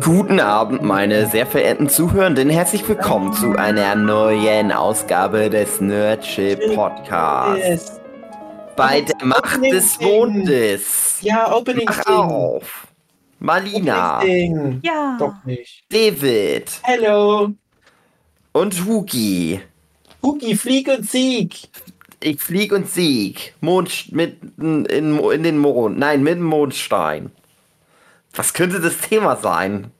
[0.00, 2.50] Guten Abend, meine sehr verehrten Zuhörenden.
[2.50, 8.00] Herzlich willkommen zu einer neuen Ausgabe des Nerdship Podcasts.
[8.76, 11.18] Bei der Macht des Mondes.
[11.22, 12.86] Ja, Opening Mach auf.
[13.38, 15.16] Malina, Ja.
[15.18, 15.84] Doch nicht.
[15.90, 17.50] David Hello.
[18.52, 19.60] und Hugi.
[20.22, 21.68] Hugi, Flieg und Sieg.
[22.20, 23.54] Ich flieg und sieg.
[23.60, 25.98] Mond mitten in, in den Mond.
[25.98, 27.30] Nein, mit dem Mondstein.
[28.36, 29.90] Was könnte das Thema sein?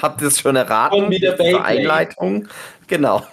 [0.00, 0.98] Habt ihr es schon erraten?
[1.00, 1.64] Schon wieder Beyblade.
[1.64, 2.48] Einleitung.
[2.86, 3.26] Genau.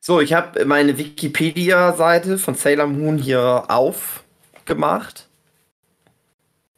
[0.00, 5.28] so, ich habe meine Wikipedia-Seite von Sailor Moon hier aufgemacht.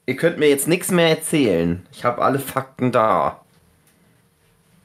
[0.06, 1.84] Ihr könnt mir jetzt nichts mehr erzählen.
[1.92, 3.40] Ich habe alle Fakten da.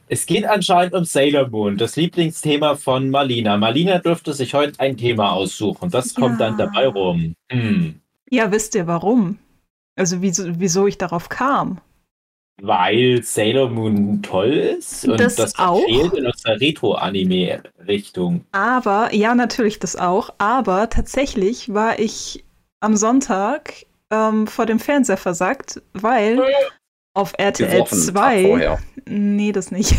[0.08, 3.56] Es geht anscheinend um Sailor Moon, das Lieblingsthema von Marlina.
[3.58, 5.90] Marlina dürfte sich heute ein Thema aussuchen.
[5.90, 6.48] Das kommt Ja.
[6.50, 7.36] dann dabei rum.
[7.52, 8.01] Hm.
[8.32, 9.38] Ja, wisst ihr warum?
[9.98, 11.82] Also wieso, wieso ich darauf kam?
[12.62, 15.84] Weil Sailor Moon toll ist und Das das, auch.
[15.84, 18.46] fehlt in unserer Retro-Anime-Richtung.
[18.52, 22.46] Aber, ja, natürlich das auch, aber tatsächlich war ich
[22.80, 26.42] am Sonntag ähm, vor dem Fernseher versackt, weil
[27.14, 28.80] auf RTL Gesoffen, Tag 2, vorher.
[29.06, 29.96] nee, das nicht,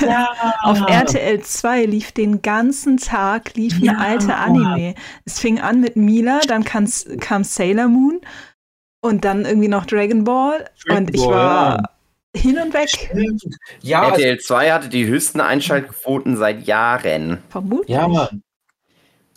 [0.00, 0.28] Ja.
[0.62, 3.92] auf RTL 2 lief den ganzen Tag lief Ja.
[3.92, 4.94] ein alter Anime.
[5.24, 6.86] Es fing an mit Mila, dann kam,
[7.20, 8.20] kam Sailor Moon
[9.02, 11.90] und dann irgendwie noch Dragon Ball Dragon und ich Ball, war
[12.36, 13.10] hin und weg,
[13.82, 17.42] Ja, RTL 2 hatte die höchsten Einschaltquoten seit Jahren.
[17.48, 17.96] vermutlich.
[17.96, 18.30] ja.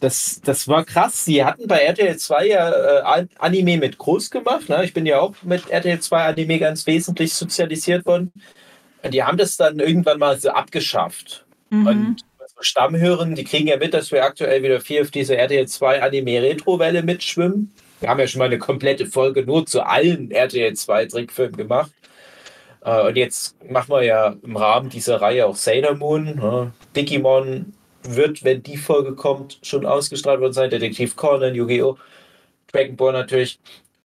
[0.04, 1.24] Das, das war krass.
[1.26, 4.68] Sie hatten bei RTL 2 ja äh, An- Anime mit groß gemacht.
[4.68, 4.84] Ne?
[4.84, 8.34] Ich bin ja auch mit RTL 2 Anime ganz wesentlich sozialisiert worden.
[9.02, 11.46] Und die haben das dann irgendwann mal so abgeschafft.
[11.70, 11.88] Mhm.
[11.88, 15.68] Und unsere Stammhörer, die kriegen ja mit, dass wir aktuell wieder viel auf diese RTL
[15.68, 17.74] 2 Anime-Retro-Welle mitschwimmen.
[18.02, 21.92] Wir haben ja schon mal eine komplette Folge nur zu allen RTL 2 Trickfilmen gemacht.
[22.84, 26.36] Äh, Und jetzt machen wir ja im Rahmen dieser Reihe auch Sailor Moon.
[26.36, 26.74] ne?
[26.94, 27.74] Digimon
[28.04, 30.70] wird, wenn die Folge kommt, schon ausgestrahlt worden sein.
[30.70, 31.98] Detektiv Conan, Yu-Gi-Oh!,
[32.72, 33.60] Dragon Ball natürlich.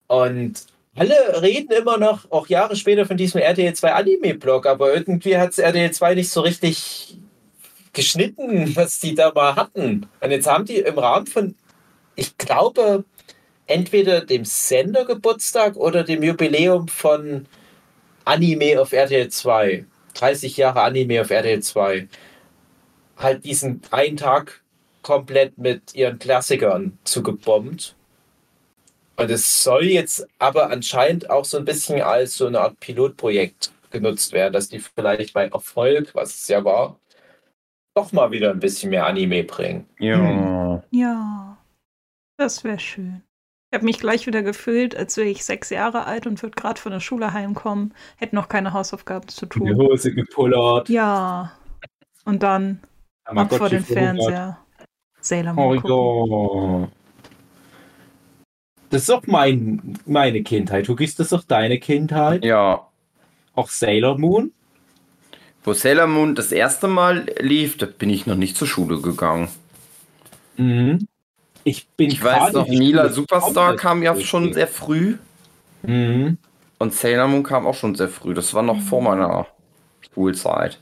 [0.06, 0.66] Und
[0.96, 5.50] alle reden immer noch, auch Jahre später, von diesem RTL 2 Anime-Blog, aber irgendwie hat
[5.50, 7.18] es RTL 2 nicht so richtig
[7.92, 10.06] geschnitten, was die da mal hatten.
[10.20, 11.54] Und jetzt haben die im Rahmen von,
[12.14, 13.04] ich glaube,
[13.66, 17.46] entweder dem Sendergeburtstag oder dem Jubiläum von
[18.24, 19.84] Anime auf RTL 2,
[20.14, 22.08] 30 Jahre Anime auf RTL 2,
[23.16, 24.62] halt diesen einen Tag
[25.02, 27.94] komplett mit ihren Klassikern zugebombt.
[29.16, 33.72] Und es soll jetzt aber anscheinend auch so ein bisschen als so eine Art Pilotprojekt
[33.90, 36.98] genutzt werden, dass die vielleicht bei Erfolg, was es ja war,
[37.94, 39.86] doch mal wieder ein bisschen mehr Anime bringen.
[40.00, 40.82] Ja.
[40.90, 41.58] Ja,
[42.36, 43.22] das wäre schön.
[43.70, 46.80] Ich habe mich gleich wieder gefühlt, als wäre ich sechs Jahre alt und würde gerade
[46.80, 49.76] von der Schule heimkommen, hätte noch keine Hausaufgaben zu In die tun.
[49.76, 50.88] Hose gepullert.
[50.88, 51.52] Ja,
[52.24, 52.80] und dann
[53.24, 54.58] ab vor den Fernseher.
[55.20, 55.90] Sailor Moon gucken.
[55.92, 56.88] Oh,
[58.90, 60.86] Das ist doch mein, meine Kindheit.
[60.88, 62.44] Du gehst das doch deine Kindheit.
[62.44, 62.88] Ja.
[63.54, 64.52] Auch Sailor Moon.
[65.62, 69.48] Wo Sailor Moon das erste Mal lief, da bin ich noch nicht zur Schule gegangen.
[70.56, 71.08] Mhm.
[71.64, 75.16] Ich bin Ich weiß noch, Schule Superstar kam ja schon sehr früh
[75.82, 76.36] Mhm.
[76.78, 78.34] und Sailor Moon kam auch schon sehr früh.
[78.34, 79.46] Das war noch vor meiner
[80.12, 80.80] Schulzeit.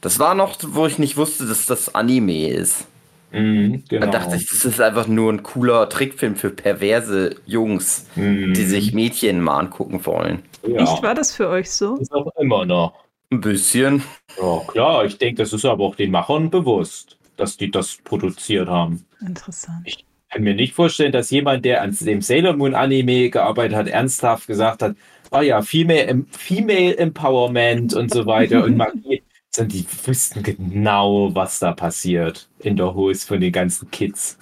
[0.00, 2.86] Das war noch, wo ich nicht wusste, dass das Anime ist.
[3.32, 4.06] Mhm, genau.
[4.06, 8.54] Da dachte ich, das ist einfach nur ein cooler Trickfilm für perverse Jungs, Mhm.
[8.54, 10.42] die sich Mädchen mal angucken wollen.
[10.66, 10.82] ja.
[10.82, 11.96] Echt, war das für euch so?
[11.96, 12.94] ist auch immer noch.
[13.30, 14.02] Ein bisschen.
[14.40, 15.04] Ja, klar.
[15.04, 19.04] Ich denke, das ist aber auch den Machern bewusst, dass die das produziert haben.
[19.20, 19.80] Interessant.
[19.84, 23.88] Ich kann mir nicht vorstellen, dass jemand, der an dem Sailor Moon Anime gearbeitet hat,
[23.88, 24.94] ernsthaft gesagt hat,
[25.32, 29.22] oh ja, Female, Female Empowerment und so weiter und Magie.
[29.56, 34.38] Sondern die wüssten genau, was da passiert in der Hose von den ganzen Kids.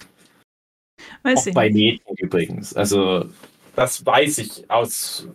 [1.23, 1.69] Weiß Auch ich bei.
[1.69, 2.73] Mädchen übrigens.
[2.73, 3.29] Also,
[3.77, 5.29] das weiß ich aus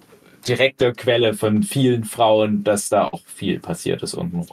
[0.47, 4.47] direkter Quelle von vielen Frauen, dass da auch viel passiert ist unten.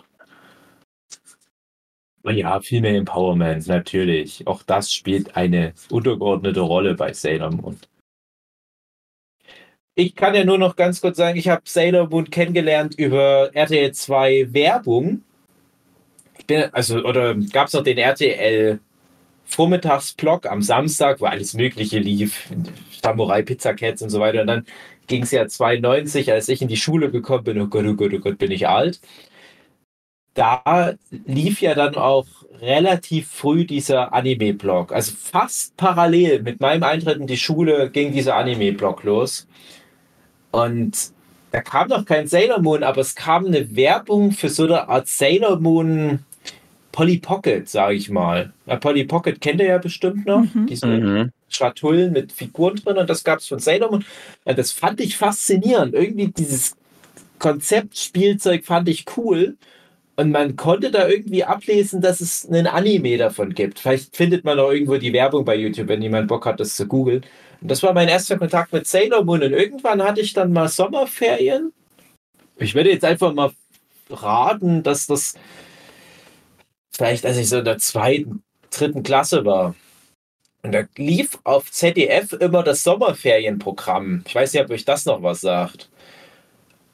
[2.23, 4.47] Ja, Female Empowerment, natürlich.
[4.47, 7.77] Auch das spielt eine untergeordnete Rolle bei Sailor Moon.
[9.99, 13.91] Ich kann ja nur noch ganz kurz sagen, ich habe Sailor Moon kennengelernt über RTL
[13.91, 15.23] 2 Werbung.
[16.38, 18.79] Ich bin, also, oder gab es noch den RTL
[19.45, 22.47] Vormittagsblock am Samstag, wo alles Mögliche lief,
[23.01, 24.41] Samurai Pizza Cats und so weiter.
[24.41, 24.65] Und dann
[25.07, 28.13] ging es ja 92, als ich in die Schule gekommen bin, oh Gott, oh Gott,
[28.13, 29.01] oh Gott, bin ich alt.
[30.35, 30.94] Da
[31.25, 32.27] lief ja dann auch
[32.61, 34.91] relativ früh dieser Anime-Blog.
[34.91, 39.47] Also fast parallel mit meinem Eintritt in die Schule ging dieser Anime-Blog los.
[40.51, 41.11] Und
[41.51, 45.07] da kam noch kein Sailor Moon, aber es kam eine Werbung für so eine Art
[45.07, 46.19] Sailor Moon
[46.91, 48.51] Polly Pocket, sage ich mal.
[48.65, 50.41] Ja, Polly Pocket kennt ihr ja bestimmt noch.
[50.53, 50.67] Mhm.
[50.67, 51.31] Diese mhm.
[51.49, 54.05] Schatullen mit Figuren drin und das gab es von Sailor Moon.
[54.45, 55.94] Ja, das fand ich faszinierend.
[55.94, 56.75] Irgendwie dieses
[57.39, 59.57] Konzeptspielzeug fand ich cool.
[60.15, 63.77] Und man konnte da irgendwie ablesen, dass es einen Anime davon gibt.
[63.77, 66.88] Vielleicht findet man auch irgendwo die Werbung bei YouTube, wenn jemand Bock hat, das zu
[66.88, 67.23] googeln.
[67.62, 69.44] Und das war mein erster Kontakt mit Sailor Moon.
[69.44, 71.74] Und irgendwann hatte ich dann mal Sommerferien.
[72.57, 73.51] Ich werde jetzt einfach mal
[74.09, 75.36] raten, dass das
[76.92, 79.75] vielleicht, als ich so in der zweiten, dritten Klasse war.
[80.63, 84.24] Und da lief auf ZDF immer das Sommerferienprogramm.
[84.27, 85.89] Ich weiß nicht, ob euch das noch was sagt.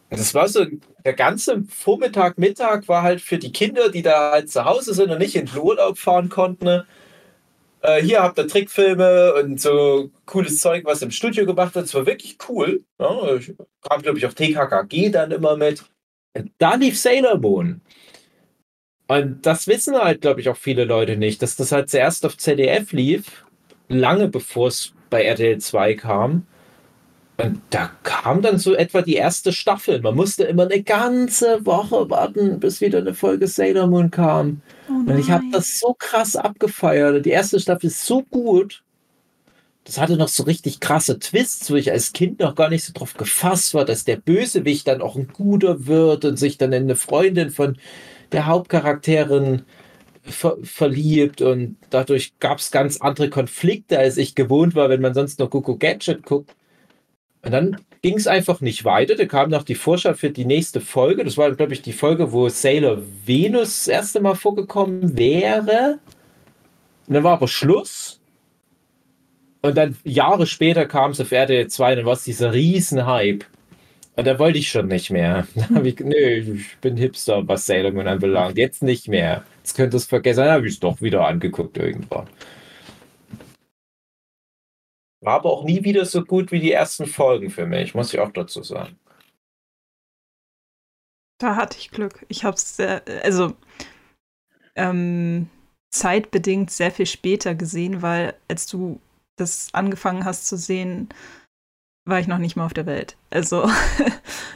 [0.10, 0.66] Das war so,
[1.04, 5.10] der ganze Vormittag, Mittag war halt für die Kinder, die da halt zu Hause sind
[5.10, 6.84] und nicht in den Urlaub fahren konnten.
[7.84, 11.86] Äh, hier habt ihr Trickfilme und so cooles Zeug, was im Studio gemacht wird.
[11.86, 12.84] Es war wirklich cool.
[12.98, 13.38] Ja,
[13.82, 15.84] kam, glaube ich, auch TKKG dann immer mit.
[16.58, 17.82] Da lief Sailor Moon.
[19.08, 22.38] Und das wissen halt, glaube ich, auch viele Leute nicht, dass das halt zuerst auf
[22.38, 23.46] ZDF lief,
[23.90, 26.48] lange bevor es bei RTL 2 kam.
[27.38, 30.02] Und da kam dann so etwa die erste Staffel.
[30.02, 34.62] Man musste immer eine ganze Woche warten, bis wieder eine Folge Sailor Moon kam.
[34.88, 37.26] Oh und ich habe das so krass abgefeiert.
[37.26, 38.84] Die erste Staffel ist so gut.
[39.84, 42.94] Das hatte noch so richtig krasse Twists, wo ich als Kind noch gar nicht so
[42.94, 46.84] drauf gefasst war, dass der Bösewicht dann auch ein guter wird und sich dann in
[46.84, 47.78] eine Freundin von
[48.32, 49.64] der Hauptcharakterin
[50.22, 55.14] ver verliebt und dadurch gab es ganz andere Konflikte, als ich gewohnt war, wenn man
[55.14, 56.56] sonst noch Coco Gadget guckt.
[57.44, 59.16] Und dann ging es einfach nicht weiter.
[59.16, 61.24] Da kam noch die Vorschau für die nächste Folge.
[61.24, 66.00] Das war, glaube ich, die Folge, wo Sailor Venus das erste Mal vorgekommen wäre.
[67.08, 68.22] Und dann war aber Schluss.
[69.62, 73.46] Und dann Jahre später kam es auf RTL 2, dann war es dieser Riesenhype.
[74.16, 75.48] Und da wollte ich schon nicht mehr.
[75.56, 78.58] Da habe ich, nö, ich bin Hipster, was Sailor Moon anbelangt.
[78.58, 79.44] Jetzt nicht mehr.
[79.58, 80.42] Jetzt könnte es vergessen.
[80.42, 82.28] Dann habe ich es doch wieder angeguckt irgendwann.
[85.24, 88.20] War aber auch nie wieder so gut wie die ersten Folgen für mich, muss ich
[88.20, 89.00] auch dazu sagen.
[91.40, 92.26] Da hatte ich Glück.
[92.28, 93.56] Ich habe es, also
[94.76, 95.50] ähm,
[95.92, 99.00] zeitbedingt sehr viel später gesehen, weil als du
[99.38, 101.10] das angefangen hast zu sehen,
[102.06, 103.16] war ich noch nicht mal auf der Welt.
[103.30, 103.70] Also.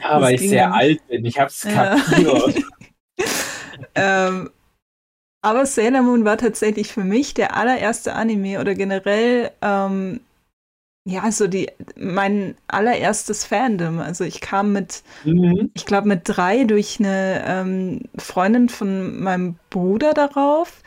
[0.00, 1.24] Ja, weil ich sehr alt bin.
[1.26, 2.64] Ich hab's kapiert.
[3.94, 4.48] ähm,
[5.42, 10.20] aber Sailor Moon war tatsächlich für mich der allererste Anime oder generell, ähm,
[11.08, 13.98] ja, so die, mein allererstes Fandom.
[13.98, 15.70] Also ich kam mit, mhm.
[15.72, 20.82] ich glaube, mit drei durch eine ähm, Freundin von meinem Bruder darauf.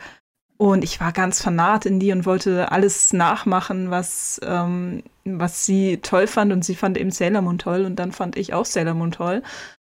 [0.58, 5.96] Und ich war ganz fanat in die und wollte alles nachmachen, was, ähm, was sie
[5.96, 6.52] toll fand.
[6.52, 9.42] Und sie fand eben Sailor Moon toll und dann fand ich auch Sailor Moon toll.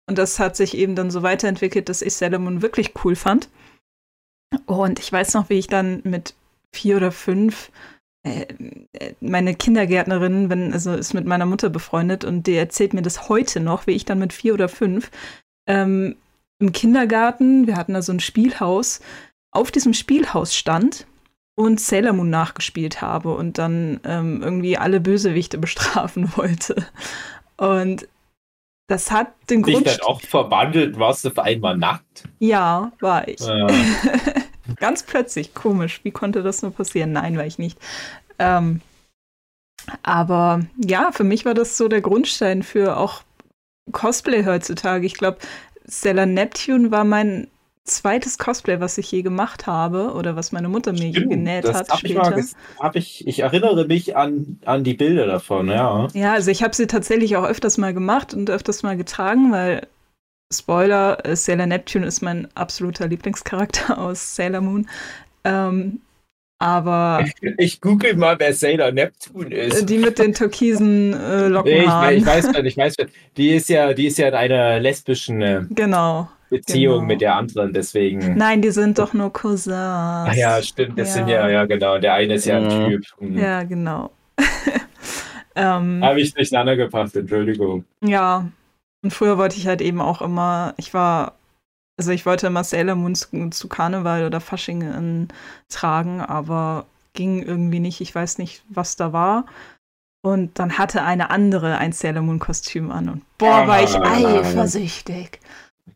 [0.09, 3.51] Und das hat sich eben dann so weiterentwickelt, dass ich Sailor Moon wirklich cool fand.
[4.65, 6.35] Und ich weiß noch, wie ich dann mit
[6.75, 7.71] vier oder fünf
[9.21, 13.59] meine Kindergärtnerin, wenn, also ist mit meiner Mutter befreundet und die erzählt mir das heute
[13.61, 15.11] noch, wie ich dann mit vier oder fünf
[15.67, 16.17] ähm,
[16.59, 19.01] im Kindergarten, wir hatten da so ein Spielhaus,
[19.51, 21.07] auf diesem Spielhaus stand
[21.57, 26.87] und Sailor Moon nachgespielt habe und dann ähm, irgendwie alle Bösewichte bestrafen wollte.
[27.57, 28.09] Und
[28.87, 29.87] das hat den Grund.
[29.87, 32.29] Dich dann auch verwandelt, warst du auf einmal nackt?
[32.39, 33.41] Ja, war ich.
[33.41, 33.67] Ja.
[34.83, 36.01] Ganz plötzlich, komisch.
[36.03, 37.13] Wie konnte das nur passieren?
[37.13, 37.79] Nein, war ich nicht.
[38.41, 38.81] Ähm,
[40.03, 43.23] aber ja, für mich war das so der Grundstein für auch
[43.93, 45.07] Cosplay heutzutage.
[45.07, 45.39] Ich glaube,
[45.85, 47.47] Sailor Neptune war mein
[47.85, 51.89] zweites Cosplay, was ich je gemacht habe oder was meine Mutter mir Stimmt, genäht hat.
[51.89, 52.37] Hab später.
[52.37, 52.47] Ich,
[52.81, 56.09] hab ich, ich erinnere mich an, an die Bilder davon, ja.
[56.13, 59.87] Ja, also ich habe sie tatsächlich auch öfters mal gemacht und öfters mal getragen, weil
[60.53, 64.89] Spoiler, äh, Sailor Neptune ist mein absoluter Lieblingscharakter aus Sailor Moon.
[65.45, 66.01] Ähm,
[66.59, 67.25] aber.
[67.25, 69.89] Ich, ich, google mal, wer Sailor Neptune ist.
[69.89, 71.73] Die mit den türkisen äh, Locken.
[71.73, 73.11] Nee, ich, ich, weiß nicht, ich weiß nicht.
[73.37, 75.43] Die ist ja, die ist ja in einer lesbischen.
[75.43, 76.29] Äh, genau.
[76.51, 77.07] Beziehung genau.
[77.07, 78.37] mit der anderen, deswegen.
[78.37, 79.75] Nein, die sind doch nur Cousins.
[79.75, 81.15] Ah ja, stimmt, das ja.
[81.15, 81.99] sind ja, ja, genau.
[81.99, 82.89] Der eine ist ja ein ja.
[82.89, 83.05] Typ.
[83.21, 83.39] Mhm.
[83.39, 84.11] Ja, genau.
[85.57, 87.87] ähm, Habe ich durcheinander gebracht, Entschuldigung.
[88.05, 88.47] Ja.
[89.03, 91.35] Und früher wollte ich halt eben auch immer, ich war,
[91.99, 95.29] also ich wollte immer Sailor Moon zu, zu Karneval oder Fasching
[95.69, 98.01] tragen, aber ging irgendwie nicht.
[98.01, 99.47] Ich weiß nicht, was da war.
[100.25, 105.41] Und dann hatte eine andere ein Sailor Moon Kostüm an und boah, war ich eifersüchtig.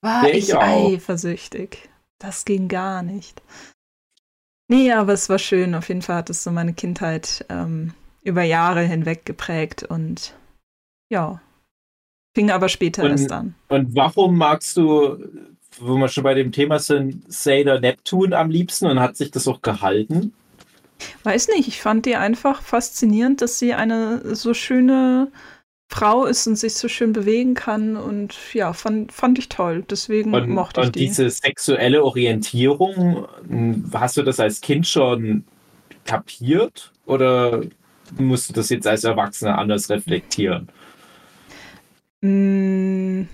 [0.01, 1.89] War ich, ich eifersüchtig.
[2.19, 3.41] Das ging gar nicht.
[4.69, 5.77] Nee, aber es war schön.
[5.77, 7.95] Auf jeden Fall hat es so meine Kindheit ähm,
[8.25, 10.35] über Jahre hinweg geprägt und
[11.09, 11.41] ja,
[12.37, 13.55] Fing aber später und, erst an.
[13.69, 15.17] Und warum magst du,
[15.81, 19.49] wo wir schon bei dem Thema sind, Sailor Neptune am liebsten und hat sich das
[19.49, 20.35] auch gehalten?
[21.23, 25.33] Weiß nicht, ich fand die einfach faszinierend, dass sie eine so schöne
[25.89, 29.83] Frau ist und sich so schön bewegen kann und ja, fand, fand ich toll.
[29.89, 30.99] Deswegen und, mochte ich und die.
[30.99, 33.27] Und diese sexuelle Orientierung,
[33.95, 35.45] hast du das als Kind schon
[36.05, 37.63] kapiert oder
[38.19, 40.69] musst du das jetzt als Erwachsener anders reflektieren?
[42.27, 43.29] Hm,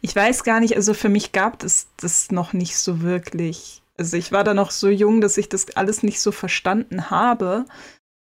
[0.00, 3.82] ich weiß gar nicht, also für mich gab es das noch nicht so wirklich.
[3.96, 7.64] Also ich war da noch so jung, dass ich das alles nicht so verstanden habe.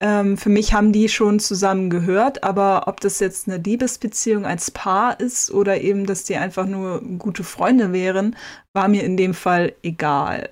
[0.03, 4.71] Ähm, für mich haben die schon zusammen gehört, aber ob das jetzt eine Liebesbeziehung als
[4.71, 8.37] Paar ist oder eben, dass die einfach nur gute Freunde wären,
[8.73, 10.49] war mir in dem Fall egal.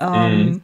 [0.00, 0.62] Ähm, mhm.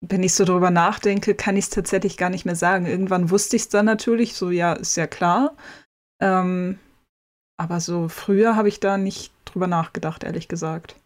[0.00, 2.86] Wenn ich so drüber nachdenke, kann ich es tatsächlich gar nicht mehr sagen.
[2.86, 5.54] Irgendwann wusste ich es dann natürlich, so ja, ist ja klar.
[6.20, 6.78] Ähm,
[7.58, 10.96] aber so früher habe ich da nicht drüber nachgedacht, ehrlich gesagt.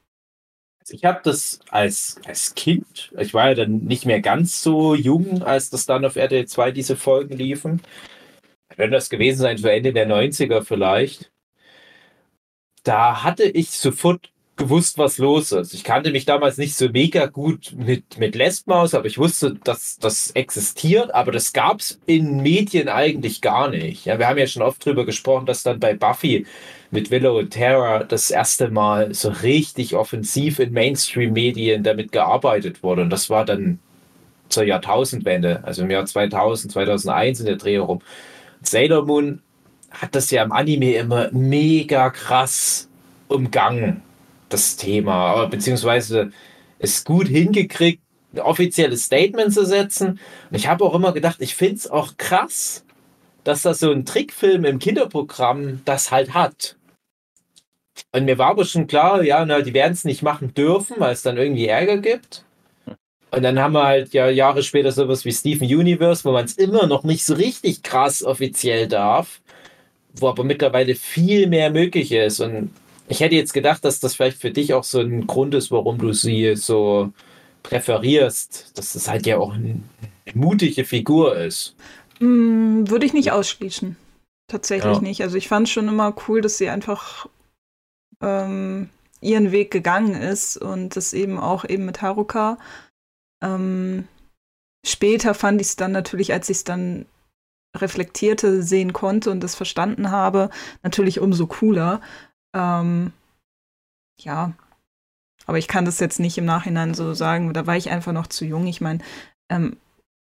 [0.80, 4.94] Also ich habe das als, als Kind, ich war ja dann nicht mehr ganz so
[4.94, 7.82] jung, als das dann auf RTL 2 diese Folgen liefen.
[8.76, 11.30] Wenn das gewesen sein für Ende der 90er vielleicht.
[12.82, 15.72] Da hatte ich sofort gewusst, was los ist.
[15.72, 19.54] Ich kannte mich damals nicht so mega gut mit, mit Lesben aus, aber ich wusste,
[19.64, 24.04] dass das existiert, aber das gab es in Medien eigentlich gar nicht.
[24.04, 26.44] Ja, wir haben ja schon oft drüber gesprochen, dass dann bei Buffy
[26.90, 33.00] mit Willow und Tara das erste Mal so richtig offensiv in Mainstream-Medien damit gearbeitet wurde.
[33.00, 33.78] Und das war dann
[34.50, 38.02] zur Jahrtausendwende, also im Jahr 2000, 2001 in der Dreh herum.
[38.60, 39.40] Sailor Moon
[39.90, 42.90] hat das ja im Anime immer mega krass
[43.28, 44.02] umgangen
[44.50, 46.32] das Thema, beziehungsweise
[46.78, 48.02] es gut hingekriegt,
[48.32, 50.20] ein offizielles Statement zu setzen.
[50.50, 52.84] Und ich habe auch immer gedacht, ich finde es auch krass,
[53.44, 56.76] dass das so ein Trickfilm im Kinderprogramm das halt hat.
[58.12, 61.12] Und mir war aber schon klar, ja, na, die werden es nicht machen dürfen, weil
[61.12, 62.44] es dann irgendwie Ärger gibt.
[63.30, 66.54] Und dann haben wir halt ja Jahre später sowas wie Steven Universe, wo man es
[66.54, 69.40] immer noch nicht so richtig krass offiziell darf,
[70.14, 72.40] wo aber mittlerweile viel mehr möglich ist.
[72.40, 72.70] Und
[73.10, 75.98] ich hätte jetzt gedacht, dass das vielleicht für dich auch so ein Grund ist, warum
[75.98, 77.12] du sie so
[77.64, 79.80] präferierst, dass es halt ja auch eine
[80.32, 81.74] mutige Figur ist.
[82.20, 83.96] Mm, würde ich nicht ausschließen.
[84.46, 85.02] Tatsächlich ja.
[85.02, 85.22] nicht.
[85.22, 87.26] Also ich fand schon immer cool, dass sie einfach
[88.22, 88.88] ähm,
[89.20, 92.58] ihren Weg gegangen ist und das eben auch eben mit Haruka.
[93.42, 94.06] Ähm,
[94.86, 97.06] später fand ich es dann natürlich, als ich es dann
[97.76, 100.50] reflektierte sehen konnte und das verstanden habe,
[100.82, 102.00] natürlich umso cooler.
[102.54, 103.12] Ähm,
[104.20, 104.52] ja,
[105.46, 107.52] aber ich kann das jetzt nicht im Nachhinein so sagen.
[107.52, 108.66] Da war ich einfach noch zu jung.
[108.66, 109.00] Ich meine,
[109.50, 109.76] ähm,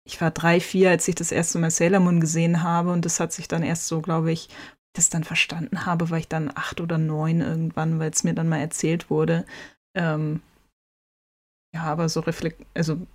[0.07, 3.21] ich war drei, vier, als ich das erste Mal Sailor Moon gesehen habe und das
[3.21, 4.49] hat sich dann erst so, glaube ich,
[4.95, 8.49] das dann verstanden habe, war ich dann acht oder neun irgendwann, weil es mir dann
[8.49, 9.45] mal erzählt wurde.
[9.95, 10.41] Ähm,
[11.75, 12.25] ja, aber so
[12.75, 13.07] also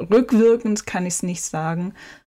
[0.00, 1.94] rückwirkend kann ich es nicht sagen.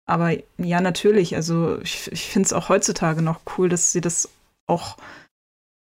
[0.07, 4.29] Aber ja, natürlich, also ich, ich finde es auch heutzutage noch cool, dass sie das
[4.67, 4.97] auch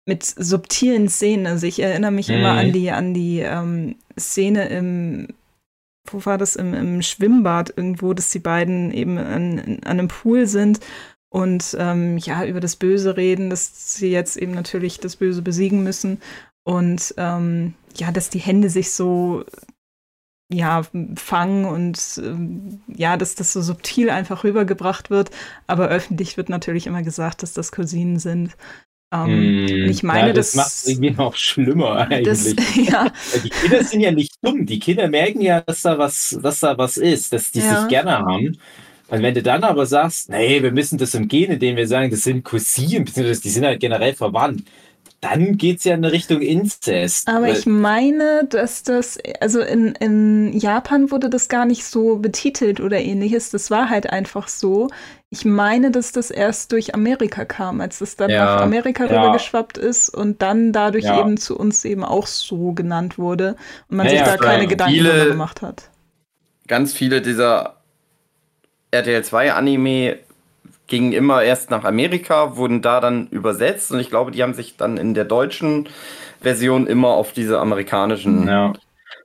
[0.09, 1.45] mit subtilen Szenen.
[1.45, 2.35] Also ich erinnere mich mhm.
[2.35, 5.27] immer an die, an die ähm, Szene im,
[6.09, 10.47] wo war das, im, im Schwimmbad irgendwo, dass die beiden eben an, an einem Pool
[10.47, 10.79] sind
[11.31, 15.83] und ähm, ja, über das Böse reden, dass sie jetzt eben natürlich das Böse besiegen
[15.83, 16.19] müssen.
[16.63, 19.45] Und ähm, ja, dass die Hände sich so
[20.51, 20.81] ja,
[21.15, 25.29] fangen und ähm, ja, dass das so subtil einfach rübergebracht wird.
[25.67, 28.57] Aber öffentlich wird natürlich immer gesagt, dass das Cousinen sind.
[29.11, 32.55] Ähm, mm, ich meine, ja, das, das macht es irgendwie noch schlimmer eigentlich.
[32.55, 33.11] Das, ja.
[33.43, 34.65] Die Kinder sind ja nicht dumm.
[34.65, 37.81] Die Kinder merken ja, dass da was, dass da was ist, dass die ja.
[37.81, 38.57] sich gerne haben.
[39.07, 42.23] Und wenn du dann aber sagst, nee, wir müssen das umgehen, indem wir sagen, das
[42.23, 44.63] sind Cousinen, beziehungsweise die sind halt generell verwandt,
[45.21, 47.27] dann geht es ja in Richtung Inzest.
[47.27, 52.79] Aber ich meine, dass das, also in, in Japan wurde das gar nicht so betitelt
[52.79, 53.49] oder ähnliches.
[53.49, 54.89] Das war halt einfach so.
[55.31, 59.21] Ich meine, dass das erst durch Amerika kam, als es dann ja, nach Amerika ja.
[59.21, 61.19] rübergeschwappt ist und dann dadurch ja.
[61.19, 63.55] eben zu uns eben auch so genannt wurde
[63.89, 65.89] und man sich da keine Gedanken viele, gemacht hat.
[66.67, 67.75] Ganz viele dieser
[68.89, 70.17] RTL 2 Anime
[70.87, 74.77] gingen immer erst nach Amerika, wurden da dann übersetzt und ich glaube, die haben sich
[74.77, 75.87] dann in der deutschen
[76.41, 78.73] Version immer auf diese amerikanischen ja.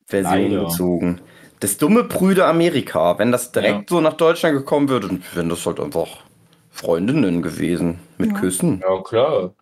[0.07, 1.21] Versionen bezogen.
[1.65, 3.97] Das dumme Brüder Amerika, wenn das direkt ja.
[3.97, 6.09] so nach Deutschland gekommen würde, dann wären das halt einfach
[6.71, 8.39] Freundinnen gewesen mit ja.
[8.39, 8.83] Küssen.
[8.87, 9.55] Ja, klar.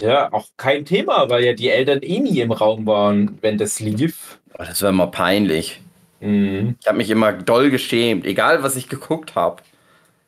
[0.00, 3.78] Ja, auch kein Thema, weil ja die Eltern eh nie im Raum waren, wenn das
[3.78, 4.40] lief.
[4.58, 5.80] Das wäre immer peinlich.
[6.18, 6.74] Mhm.
[6.80, 9.62] Ich habe mich immer doll geschämt, egal was ich geguckt habe.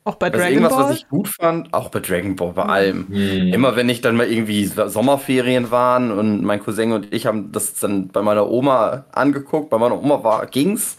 [0.09, 0.83] Auch bei Dragon irgendwas, Ball?
[0.85, 3.05] was ich gut fand, auch bei Dragon Ball, bei allem.
[3.09, 3.53] Mhm.
[3.53, 7.75] Immer wenn ich dann mal irgendwie Sommerferien waren und mein Cousin und ich haben das
[7.75, 10.97] dann bei meiner Oma angeguckt, bei meiner Oma war, ging's.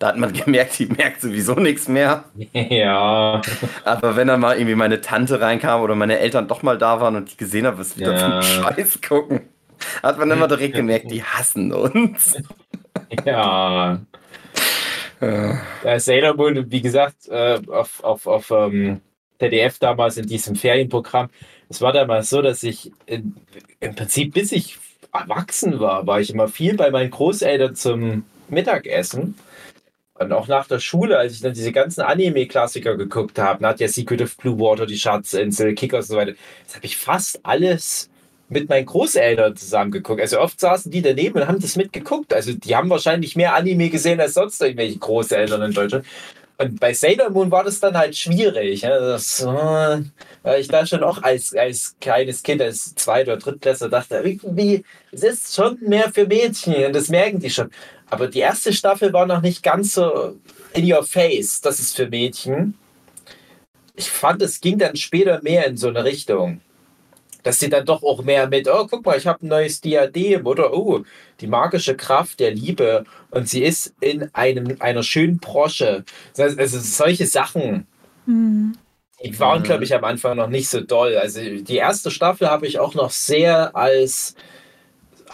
[0.00, 2.24] Da hat man gemerkt, die merkt sowieso nichts mehr.
[2.52, 3.42] Ja.
[3.84, 7.14] Aber wenn dann mal irgendwie meine Tante reinkam oder meine Eltern doch mal da waren
[7.14, 8.28] und ich gesehen habe, was wir ja.
[8.28, 9.42] da für Scheiß gucken,
[10.02, 12.36] hat man immer direkt gemerkt, die hassen uns.
[13.24, 14.00] Ja.
[15.20, 15.98] Ja.
[15.98, 19.00] Sailor Moon, wie gesagt, äh, auf, auf, auf ähm,
[19.38, 21.28] ZDF damals in diesem Ferienprogramm.
[21.68, 23.36] Es war damals so, dass ich in,
[23.80, 24.78] im Prinzip, bis ich
[25.12, 29.34] erwachsen war, war ich immer viel bei meinen Großeltern zum Mittagessen.
[30.14, 33.86] Und auch nach der Schule, als ich dann diese ganzen Anime-Klassiker geguckt habe, hat ja
[33.86, 36.34] Secret of Blue Water, die Schatzinsel, Kickers und so weiter,
[36.66, 38.10] das habe ich fast alles
[38.48, 40.20] mit meinen Großeltern zusammen geguckt.
[40.20, 42.32] Also oft saßen die daneben und haben das mitgeguckt.
[42.32, 46.04] Also die haben wahrscheinlich mehr Anime gesehen als sonst irgendwelche Großeltern in Deutschland.
[46.60, 48.80] Und bei Sailor Moon war das dann halt schwierig.
[48.80, 54.16] Das, äh, ich da schon auch als, als kleines Kind, als Zweit- oder Drittklässler dachte,
[54.16, 57.70] irgendwie, es ist schon mehr für Mädchen und das merken die schon.
[58.10, 60.36] Aber die erste Staffel war noch nicht ganz so
[60.72, 62.74] in your face, das ist für Mädchen.
[63.94, 66.60] Ich fand, es ging dann später mehr in so eine Richtung
[67.42, 70.46] dass sie dann doch auch mehr mit, oh, guck mal, ich habe ein neues Diadem
[70.46, 71.02] oder oh,
[71.40, 76.04] die magische Kraft der Liebe und sie ist in einem, einer schönen Brosche.
[76.36, 77.86] Also solche Sachen,
[78.26, 78.76] mhm.
[79.22, 81.16] die waren, glaube ich, am Anfang noch nicht so doll.
[81.16, 84.34] Also die erste Staffel habe ich auch noch sehr als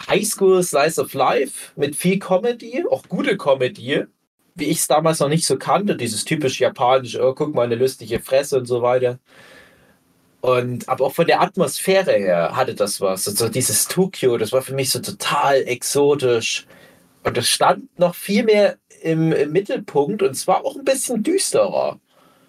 [0.08, 4.04] Highschool Slice of Life mit viel Comedy, auch gute Comedy,
[4.54, 7.76] wie ich es damals noch nicht so kannte, dieses typisch japanische, oh, guck mal, eine
[7.76, 9.18] lustige Fresse und so weiter.
[10.44, 13.26] Und aber auch von der Atmosphäre her hatte das was.
[13.26, 16.66] Also dieses Tokio, das war für mich so total exotisch.
[17.22, 21.98] Und das stand noch viel mehr im, im Mittelpunkt und zwar auch ein bisschen düsterer.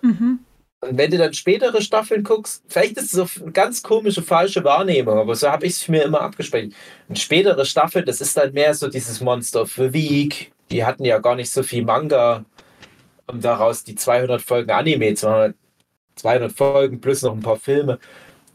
[0.02, 0.40] Mhm.
[0.82, 4.66] Und wenn du dann spätere Staffeln guckst, vielleicht ist es so eine ganz komische, falsche
[4.66, 6.74] Wahrnehmung, aber so habe ich es mir immer abgespeichert.
[7.08, 10.52] Und spätere Staffeln, das ist dann mehr so dieses Monster of the Week.
[10.70, 12.44] Die hatten ja gar nicht so viel Manga,
[13.28, 15.54] um daraus die 200 Folgen Anime zu machen.
[16.16, 18.00] 200 Folgen plus noch ein paar Filme.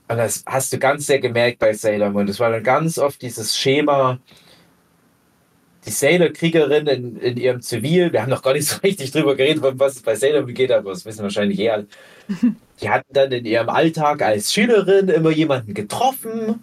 [0.08, 2.26] Und das hast du ganz sehr gemerkt bei Sailor Moon.
[2.26, 4.18] Das war dann ganz oft dieses Schema,
[5.86, 9.62] die Sailor-Kriegerin in, in ihrem Zivil, wir haben noch gar nicht so richtig drüber geredet,
[9.62, 11.86] was es bei Sailor Moon geht, aber das wissen wahrscheinlich eher.
[12.80, 16.62] Die hatten dann in ihrem Alltag als Schülerin immer jemanden getroffen,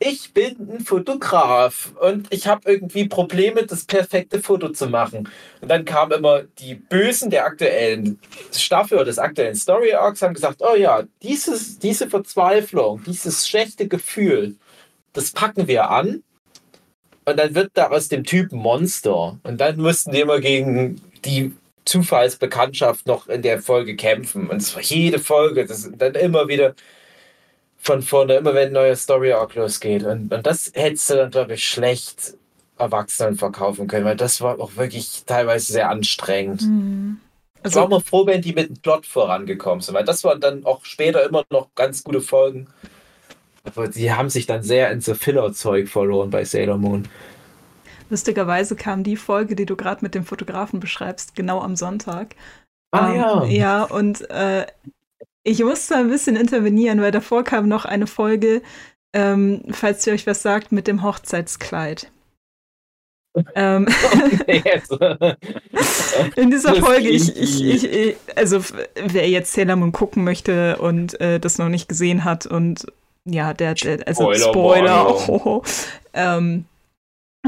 [0.00, 5.28] ich bin ein Fotograf und ich habe irgendwie Probleme, das perfekte Foto zu machen.
[5.60, 8.20] Und dann kamen immer die Bösen der aktuellen
[8.52, 13.88] Staffel oder des aktuellen Story Arcs, haben gesagt, oh ja, dieses, diese Verzweiflung, dieses schlechte
[13.88, 14.56] Gefühl,
[15.12, 16.22] das packen wir an.
[17.24, 19.38] Und dann wird da aus dem Typ Monster.
[19.42, 21.52] Und dann mussten die immer gegen die
[21.84, 24.48] Zufallsbekanntschaft noch in der Folge kämpfen.
[24.48, 26.74] Und es war jede Folge, das dann immer wieder
[27.78, 30.04] von vorne, immer wenn ein neuer Story Arc losgeht.
[30.04, 32.34] Und, und das hättest du dann, glaube ich, schlecht
[32.76, 36.62] Erwachsenen verkaufen können, weil das war auch wirklich teilweise sehr anstrengend.
[36.62, 37.20] Mhm.
[37.62, 40.40] Also, ich war immer froh, wenn die mit dem Plot vorangekommen sind, weil das waren
[40.40, 42.68] dann auch später immer noch ganz gute Folgen.
[43.64, 47.08] Aber die haben sich dann sehr in so Filler-Zeug verloren bei Sailor Moon.
[48.10, 52.36] Lustigerweise kam die Folge, die du gerade mit dem Fotografen beschreibst, genau am Sonntag.
[52.90, 53.44] Ah ähm, ja.
[53.44, 54.66] Ja, und äh,
[55.44, 58.62] ich musste ein bisschen intervenieren, weil davor kam noch eine Folge,
[59.12, 62.10] ähm, falls ihr euch was sagt, mit dem Hochzeitskleid.
[63.54, 63.86] ähm,
[66.36, 68.60] in dieser Folge, ich, ich, ich, also
[68.94, 72.86] wer jetzt Sailor Moon gucken möchte und äh, das noch nicht gesehen hat und
[73.24, 75.62] ja, der, der also Spoiler, Spoiler oh, oh,
[76.14, 76.64] ähm,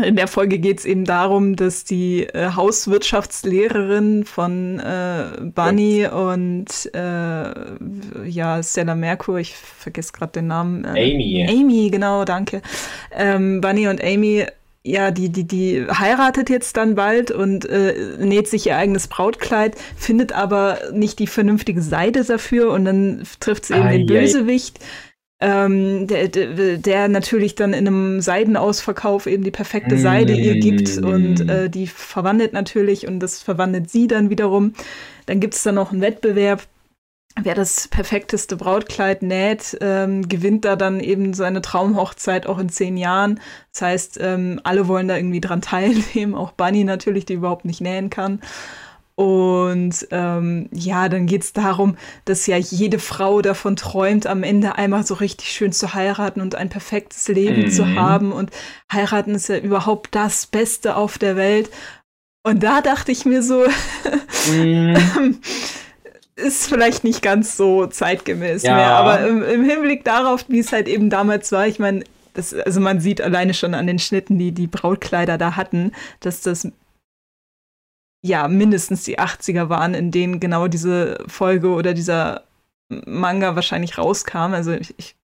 [0.03, 6.13] in der Folge geht es eben darum, dass die äh, Hauswirtschaftslehrerin von äh, Bunny ja.
[6.13, 10.85] und äh, ja, Stella Merkur, ich vergesse gerade den Namen.
[10.85, 11.47] Äh, Amy.
[11.49, 12.63] Amy, genau, danke.
[13.13, 14.47] Ähm, Bunny und Amy,
[14.83, 19.77] ja, die, die, die heiratet jetzt dann bald und äh, näht sich ihr eigenes Brautkleid,
[19.97, 24.79] findet aber nicht die vernünftige Seide dafür und dann trifft sie eben ah, den Bösewicht.
[24.79, 24.89] Yeah
[25.41, 30.99] ähm, der, der, der, natürlich dann in einem Seidenausverkauf eben die perfekte Seide ihr gibt
[30.99, 31.49] und mm.
[31.49, 34.75] äh, die verwandelt natürlich und das verwandelt sie dann wiederum.
[35.27, 36.67] Dann gibt es dann noch einen Wettbewerb,
[37.41, 42.97] wer das perfekteste Brautkleid näht, ähm, gewinnt da dann eben seine Traumhochzeit auch in zehn
[42.97, 43.41] Jahren.
[43.73, 47.81] Das heißt, ähm, alle wollen da irgendwie dran teilnehmen, auch Bunny natürlich, die überhaupt nicht
[47.81, 48.41] nähen kann.
[49.15, 54.77] Und ähm, ja, dann geht es darum, dass ja jede Frau davon träumt, am Ende
[54.77, 57.71] einmal so richtig schön zu heiraten und ein perfektes Leben mhm.
[57.71, 58.33] zu haben.
[58.33, 58.51] Und
[58.91, 61.71] heiraten ist ja überhaupt das Beste auf der Welt.
[62.43, 63.67] Und da dachte ich mir so,
[64.51, 64.97] mhm.
[66.37, 68.75] ist vielleicht nicht ganz so zeitgemäß ja.
[68.75, 72.05] mehr, aber im, im, Hinblick darauf, wie es halt eben damals war, ich meine,
[72.65, 76.69] also man sieht alleine schon an den Schnitten, die die Brautkleider da hatten, dass das
[78.23, 82.45] ja mindestens die 80er waren, in denen genau diese Folge oder dieser
[82.89, 84.53] Manga wahrscheinlich rauskam.
[84.53, 85.17] Also ich, ich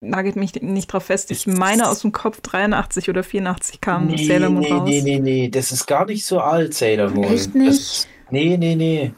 [0.00, 1.30] nagelt mich nicht drauf fest.
[1.30, 4.88] Ich meine aus dem Kopf 83 oder 84 kam nee, Sailor Moon nee, raus.
[4.88, 7.24] Nee, nee, nee, das ist gar nicht so alt, Sailor Moon.
[7.24, 7.68] Echt nicht?
[7.68, 9.12] Das, nee, nee, nee.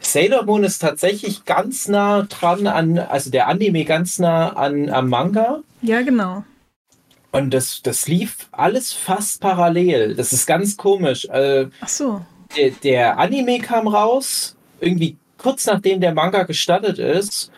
[0.00, 5.08] Sailor Moon ist tatsächlich ganz nah dran an, also der Anime ganz nah an am
[5.08, 5.60] Manga.
[5.82, 6.44] Ja, genau.
[7.32, 10.14] Und das, das lief alles fast parallel.
[10.14, 11.26] Das ist ganz komisch.
[11.26, 12.24] Äh, Ach so.
[12.56, 17.50] Der, der Anime kam raus, irgendwie kurz nachdem der Manga gestartet ist.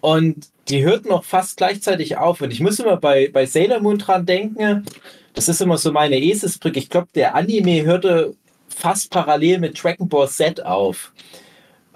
[0.00, 2.42] Und die hörten noch fast gleichzeitig auf.
[2.42, 4.84] Und ich muss immer bei, bei Sailor Moon dran denken,
[5.32, 6.78] das ist immer so meine Eselsbrücke.
[6.78, 8.34] Ich glaube, der Anime hörte
[8.68, 11.12] fast parallel mit Dragon Ball Z auf.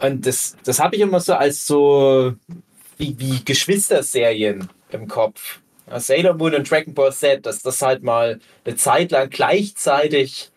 [0.01, 2.33] Und das, das habe ich immer so als so
[2.97, 5.61] wie, wie Geschwisterserien im Kopf.
[5.97, 10.51] Sailor Moon und Dragon Ball Z, dass das halt mal eine Zeit lang gleichzeitig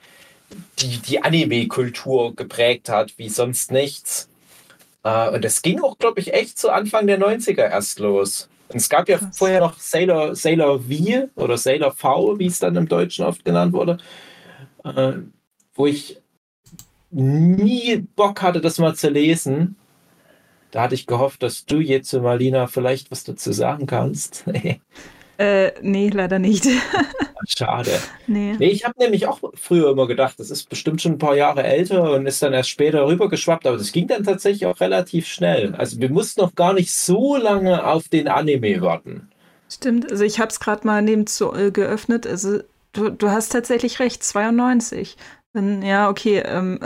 [0.80, 4.28] die, die Anime-Kultur geprägt hat, wie sonst nichts.
[5.04, 8.50] Uh, und das ging auch, glaube ich, echt zu Anfang der 90er erst los.
[8.70, 9.38] Und es gab ja Krass.
[9.38, 13.74] vorher noch Sailor, Sailor V oder Sailor V, wie es dann im Deutschen oft genannt
[13.74, 13.98] wurde,
[14.86, 15.13] uh,
[15.74, 16.22] wo ich
[17.10, 19.76] nie Bock hatte, das mal zu lesen.
[20.70, 24.46] Da hatte ich gehofft, dass du jetzt, Marlina, vielleicht was dazu sagen kannst.
[25.41, 26.67] Äh, nee, leider nicht.
[27.47, 27.91] Schade.
[28.27, 28.56] Nee.
[28.60, 31.63] nee ich habe nämlich auch früher immer gedacht, das ist bestimmt schon ein paar Jahre
[31.63, 35.75] älter und ist dann erst später rübergeschwappt, aber das ging dann tatsächlich auch relativ schnell.
[35.75, 39.30] Also wir mussten noch gar nicht so lange auf den Anime warten.
[39.69, 42.25] Stimmt, also ich habe es gerade mal neben zu, äh, geöffnet.
[42.25, 42.60] Also
[42.93, 45.17] du, du hast tatsächlich recht, 92.
[45.54, 46.43] Dann, ja, okay.
[46.45, 46.80] Ähm.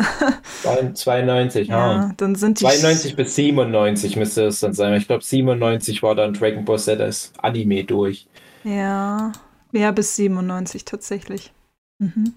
[0.94, 1.94] 92, ja.
[1.94, 2.12] ja.
[2.18, 4.96] Dann sind die 92 bis 97 müsste es dann sein.
[4.96, 8.26] Ich glaube, 97 war dann Dragon Ball Z als Anime durch.
[8.66, 9.32] Ja,
[9.72, 11.54] ja, bis 97 tatsächlich.
[12.00, 12.34] Mhm.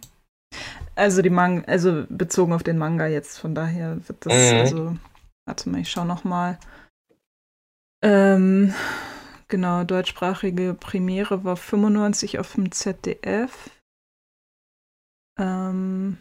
[0.94, 4.58] Also die Manga, also bezogen auf den Manga jetzt, von daher wird das, mhm.
[4.58, 4.96] also,
[5.46, 6.58] warte mal, ich schau noch mal.
[8.02, 8.74] Ähm,
[9.48, 13.70] genau, deutschsprachige Premiere war 95 auf dem ZDF.
[15.38, 16.18] Ähm,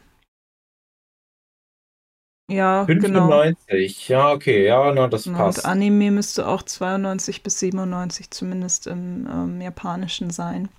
[2.50, 4.20] ja, 95, genau.
[4.20, 5.60] ja, okay, ja, na, das genau, passt.
[5.60, 10.70] Und Anime müsste auch 92 bis 97 zumindest im ähm, Japanischen sein.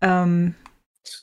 [0.00, 0.54] Ähm,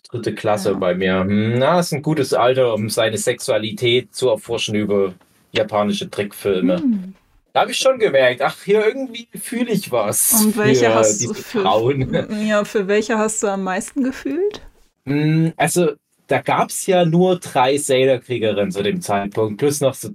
[0.09, 0.77] Dritte Klasse ja.
[0.77, 1.19] bei mir.
[1.19, 5.13] Hm, na, ist ein gutes Alter, um seine Sexualität zu erforschen über
[5.51, 6.77] japanische Trickfilme.
[6.77, 7.13] Hm.
[7.53, 10.43] Da habe ich schon gemerkt, ach, hier irgendwie fühle ich was.
[10.43, 12.13] Und welche hast du für, Frauen.
[12.45, 14.61] Ja, für welche hast du am meisten gefühlt?
[15.05, 15.93] Hm, also
[16.27, 20.09] da gab es ja nur drei Sailor-Kriegerinnen zu dem Zeitpunkt, plus noch so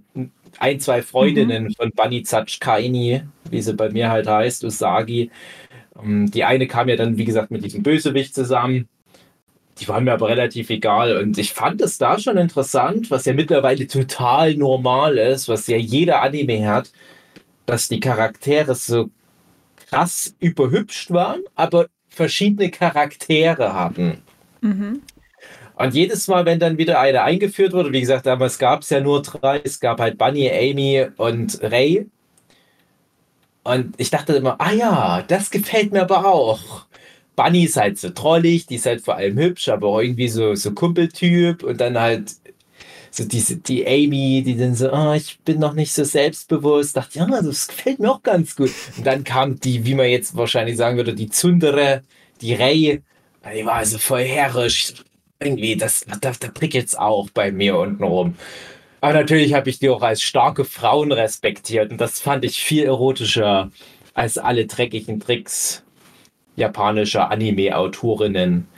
[0.59, 1.75] ein, zwei Freundinnen mhm.
[1.75, 2.23] von Bunny
[2.61, 5.31] Kaini, wie sie bei mir halt heißt, Usagi.
[6.03, 8.88] Ähm, die eine kam ja dann, wie gesagt, mit diesem Bösewicht zusammen.
[9.79, 11.16] Die waren mir aber relativ egal.
[11.16, 15.77] Und ich fand es da schon interessant, was ja mittlerweile total normal ist, was ja
[15.77, 16.92] jeder Anime hat,
[17.66, 19.09] dass die Charaktere so
[19.88, 24.18] krass überhübscht waren, aber verschiedene Charaktere hatten.
[24.61, 25.01] Mhm.
[25.81, 29.01] Und jedes Mal, wenn dann wieder eine eingeführt wurde, wie gesagt, damals gab es ja
[29.01, 32.07] nur drei, es gab halt Bunny, Amy und Ray.
[33.62, 36.85] Und ich dachte immer, ah ja, das gefällt mir aber auch.
[37.35, 40.55] Bunny ist halt so trollig, die ist halt vor allem hübsch, aber auch irgendwie so,
[40.55, 42.33] so Kumpeltyp und dann halt
[43.11, 47.21] so diese, die Amy, die dann so, oh, ich bin noch nicht so selbstbewusst, dachte,
[47.21, 48.71] ja, das gefällt mir auch ganz gut.
[48.99, 52.03] Und dann kam die, wie man jetzt wahrscheinlich sagen würde, die Zundere,
[52.43, 53.01] die Ray,
[53.55, 54.93] die war also voll herrisch,
[55.40, 58.37] irgendwie, das, da, da prickelt es auch bei mir unten rum.
[59.00, 62.85] Aber natürlich habe ich die auch als starke Frauen respektiert und das fand ich viel
[62.85, 63.70] erotischer
[64.12, 65.83] als alle dreckigen Tricks
[66.57, 68.68] japanischer Anime-Autorinnen.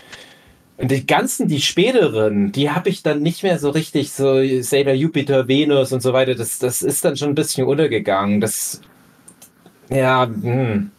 [0.76, 4.94] Und die ganzen, die späteren, die habe ich dann nicht mehr so richtig, so Sailor
[4.94, 8.40] Jupiter, Venus und so weiter, das, das ist dann schon ein bisschen untergegangen.
[8.40, 8.80] Das,
[9.90, 10.92] ja, hm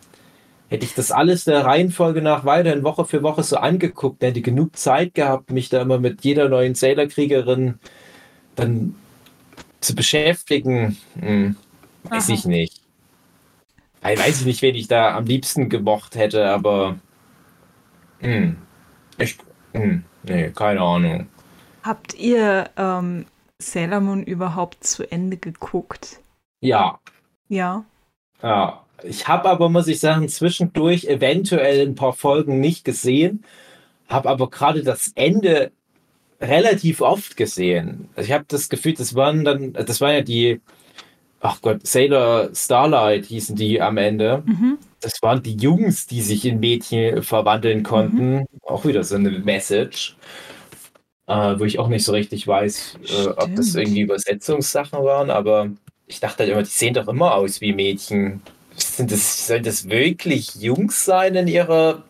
[0.73, 4.75] hätte ich das alles der Reihenfolge nach weiterhin Woche für Woche so angeguckt, hätte genug
[4.75, 7.75] Zeit gehabt, mich da immer mit jeder neuen Sailor-Kriegerin
[8.55, 8.95] dann
[9.81, 10.97] zu beschäftigen.
[11.19, 11.55] Hm,
[12.05, 12.33] weiß Aha.
[12.33, 12.81] ich nicht.
[14.03, 16.97] Ich weiß ich nicht, wen ich da am liebsten gemocht hätte, aber
[18.21, 18.57] hm,
[19.19, 19.37] ich,
[19.73, 21.27] hm, nee, keine Ahnung.
[21.83, 23.27] Habt ihr ähm,
[23.59, 26.19] Sailor Moon überhaupt zu Ende geguckt?
[26.61, 26.99] Ja.
[27.47, 27.85] Ja.
[28.41, 28.83] Ja.
[29.03, 33.43] Ich habe aber, muss ich sagen, zwischendurch eventuell ein paar Folgen nicht gesehen,
[34.07, 35.71] habe aber gerade das Ende
[36.41, 38.09] relativ oft gesehen.
[38.15, 40.61] Also ich habe das Gefühl, das waren dann, das waren ja die
[41.43, 44.41] ach Gott, Sailor Starlight hießen die am Ende.
[44.45, 44.77] Mhm.
[45.01, 48.35] Das waren die Jungs, die sich in Mädchen verwandeln konnten.
[48.37, 48.47] Mhm.
[48.63, 50.15] Auch wieder so eine Message.
[51.27, 55.69] Äh, wo ich auch nicht so richtig weiß, äh, ob das irgendwie Übersetzungssachen waren, aber
[56.05, 58.41] ich dachte halt immer, die sehen doch immer aus wie Mädchen.
[58.95, 62.03] Sind das, sollen das wirklich Jungs sein in ihrer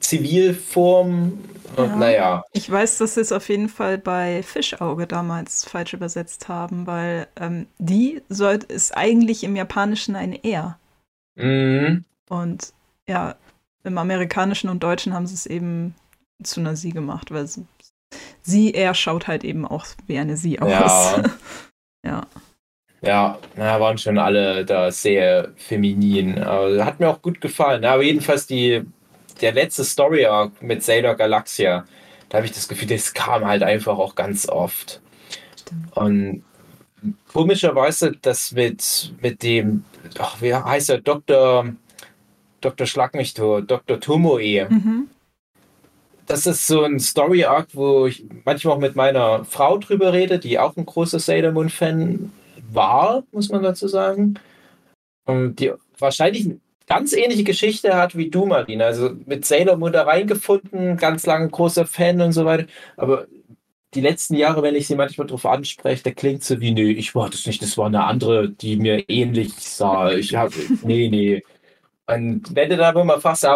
[0.00, 1.38] Zivilform?
[1.78, 1.96] Ja.
[1.96, 2.44] Naja.
[2.52, 7.26] Ich weiß, dass sie es auf jeden Fall bei Fischauge damals falsch übersetzt haben, weil
[7.36, 10.78] ähm, die soll, ist eigentlich im Japanischen ein Er.
[11.36, 12.04] Mhm.
[12.28, 12.72] Und
[13.08, 13.36] ja,
[13.84, 15.94] im Amerikanischen und Deutschen haben sie es eben
[16.42, 17.64] zu einer Sie gemacht, weil sie,
[18.42, 21.14] sie, er schaut halt eben auch wie eine Sie aus.
[22.04, 22.10] Ja.
[22.10, 22.26] ja.
[23.06, 26.42] Ja, na, waren schon alle da sehr feminin.
[26.42, 27.84] Aber hat mir auch gut gefallen.
[27.84, 28.82] Aber jedenfalls die,
[29.40, 31.84] der letzte Story Arc mit Sailor Galaxia,
[32.28, 35.00] da habe ich das Gefühl, das kam halt einfach auch ganz oft.
[35.56, 35.96] Stimmt.
[35.96, 36.44] Und
[37.32, 39.84] komischerweise, das mit, mit dem,
[40.18, 41.66] ach, wie heißt er, Dr.
[42.60, 42.86] Dr.
[42.88, 44.00] Schlag mich tot, Dr.
[44.00, 44.66] Tomoe.
[44.68, 45.08] Mhm.
[46.26, 50.40] Das ist so ein Story Arc, wo ich manchmal auch mit meiner Frau drüber rede,
[50.40, 52.32] die auch ein großer Sailor Moon Fan
[52.72, 54.34] war, muss man dazu sagen.
[55.24, 58.86] Und die wahrscheinlich eine ganz ähnliche Geschichte hat wie du, Marina.
[58.86, 62.66] Also mit Sailor Moon da reingefunden, ganz lange großer Fan und so weiter.
[62.96, 63.26] Aber
[63.94, 67.14] die letzten Jahre, wenn ich sie manchmal drauf anspreche, da klingt so wie, nee, ich
[67.14, 70.12] war das nicht, das war eine andere, die mir ähnlich sah.
[70.12, 71.42] Ich habe, nee, nee.
[72.06, 73.46] Und wenn du da mal fragst,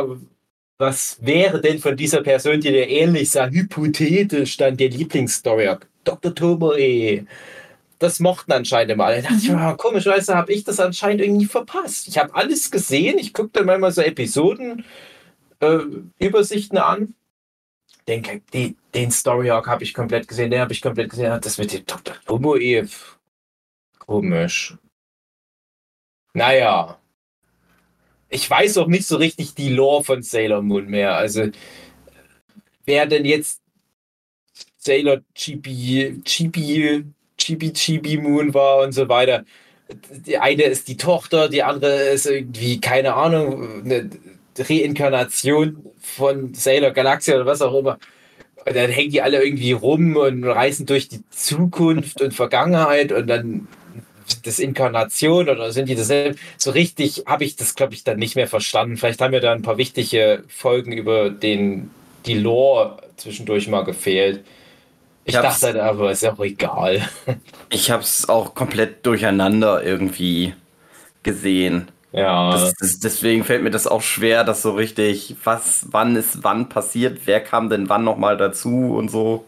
[0.79, 5.77] was wäre denn von dieser Person, die dir ähnlich sah, hypothetisch dann der Lieblingsstory?
[6.05, 6.35] Dr.
[6.35, 7.27] Tomoe
[8.01, 9.23] das mochten anscheinend immer alle.
[9.23, 12.09] Da dachte ich, oh, komischerweise habe ich das anscheinend irgendwie verpasst.
[12.09, 13.19] Ich habe alles gesehen.
[13.19, 14.85] Ich gucke dann manchmal so Episoden,
[15.61, 15.79] äh,
[16.79, 17.15] an.
[18.09, 21.39] Denke, die, den Story Arc habe ich komplett gesehen, den habe ich komplett gesehen.
[21.43, 22.17] Das mit dem Dr.
[22.27, 22.57] Lomo
[23.99, 24.79] Komisch.
[26.33, 26.99] Naja.
[28.31, 31.17] Ich weiß auch nicht so richtig die Lore von Sailor Moon mehr.
[31.17, 31.51] Also,
[32.87, 33.61] wer denn jetzt
[34.79, 37.05] Sailor Chibi, Chibi
[37.51, 39.45] Chibi Chibi Moon war und so weiter.
[40.27, 44.09] Die eine ist die Tochter, die andere ist irgendwie, keine Ahnung, eine
[44.57, 47.99] Reinkarnation von Sailor Galaxia oder was auch immer.
[48.67, 53.27] Und dann hängen die alle irgendwie rum und reisen durch die Zukunft und Vergangenheit und
[53.27, 53.69] dann
[54.45, 56.39] das Inkarnation oder sind die dasselbe?
[56.57, 58.97] So richtig habe ich das, glaube ich, dann nicht mehr verstanden.
[58.97, 61.91] Vielleicht haben mir da ein paar wichtige Folgen über den,
[62.27, 64.45] die Lore zwischendurch mal gefehlt.
[65.25, 67.09] Ich, ich dachte aber, ist auch egal.
[67.73, 70.55] Ich habe es auch komplett durcheinander irgendwie
[71.23, 71.89] gesehen.
[72.11, 72.51] Ja.
[72.51, 76.69] Das, das, deswegen fällt mir das auch schwer, dass so richtig, was, wann ist wann
[76.69, 79.47] passiert, wer kam denn wann nochmal dazu und so.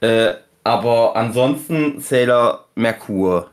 [0.00, 3.50] Äh, aber ansonsten Sailor Merkur.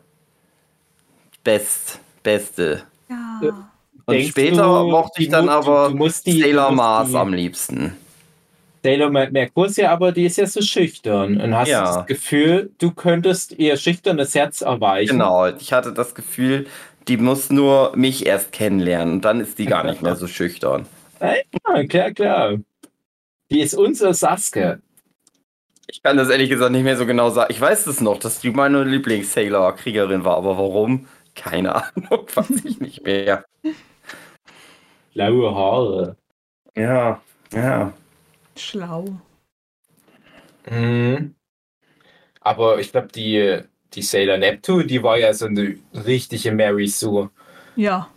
[1.43, 2.83] Best, beste.
[3.09, 3.69] Ja.
[4.05, 5.93] Und Denkst später du, mochte ich dann aber
[6.25, 7.95] die, Sailor Mars am liebsten.
[8.87, 11.41] Sailor Mercursia, aber die ist ja so schüchtern.
[11.41, 11.83] Und hast ja.
[11.83, 15.11] das Gefühl, du könntest ihr schüchternes Herz erweichen.
[15.11, 16.67] Genau, ich hatte das Gefühl,
[17.09, 20.85] die muss nur mich erst kennenlernen und dann ist die gar nicht mehr so schüchtern.
[21.19, 22.53] Ja, klar, klar.
[23.49, 24.79] Die ist unser Sasuke.
[25.87, 27.51] Ich kann das ehrlich gesagt nicht mehr so genau sagen.
[27.51, 31.07] Ich weiß es noch, dass die meine Lieblings-Sailor-Kriegerin war, aber warum?
[31.33, 33.45] Keine Ahnung, weiß ich nicht mehr.
[35.13, 36.15] Blaue Haare.
[36.75, 37.19] Ja,
[37.51, 37.93] ja.
[38.57, 39.05] Schlau.
[40.69, 41.35] Mhm.
[42.41, 43.59] Aber ich glaube, die,
[43.93, 47.29] die Sailor Neptune, die war ja so eine richtige Mary Sue.
[47.75, 48.09] Ja.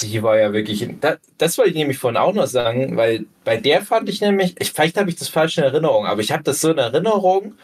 [0.00, 0.86] Die war ja wirklich.
[1.00, 4.54] Das, das wollte ich nämlich vorhin auch noch sagen, weil bei der fand ich nämlich,
[4.58, 7.54] ich, vielleicht habe ich das falsch in Erinnerung, aber ich habe das so in Erinnerung,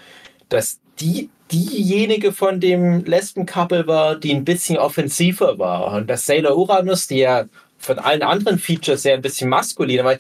[0.49, 5.93] dass die diejenige von dem Lesben-Couple war, die ein bisschen offensiver war.
[5.93, 7.45] Und dass Sailor Uranus, die ja
[7.79, 10.17] von allen anderen Features ja ein bisschen maskuliner war,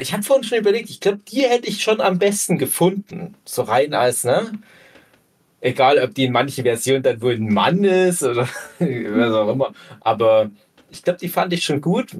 [0.00, 3.36] ich habe vorhin schon überlegt, ich glaube, die hätte ich schon am besten gefunden.
[3.44, 4.52] So rein als, ne?
[5.60, 9.72] Egal, ob die in manchen Versionen dann wohl ein Mann ist oder was auch immer.
[10.00, 10.50] Aber
[10.90, 12.12] ich glaube, die fand ich schon gut.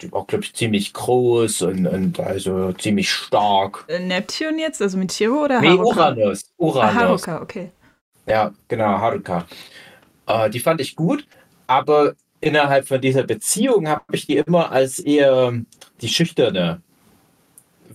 [0.00, 3.84] Die war, glaube ich, ziemlich groß und, und also ziemlich stark.
[3.88, 6.12] Äh, Neptune jetzt, also mit Chiro oder Haruka?
[6.12, 6.44] Nee, Uranus.
[6.56, 6.84] Uranus.
[6.84, 7.72] Ah, Haruka, okay.
[8.26, 9.46] Ja, genau, Haruka.
[10.26, 11.26] Äh, die fand ich gut,
[11.66, 15.52] aber innerhalb von dieser Beziehung habe ich die immer als eher
[16.00, 16.82] die schüchterne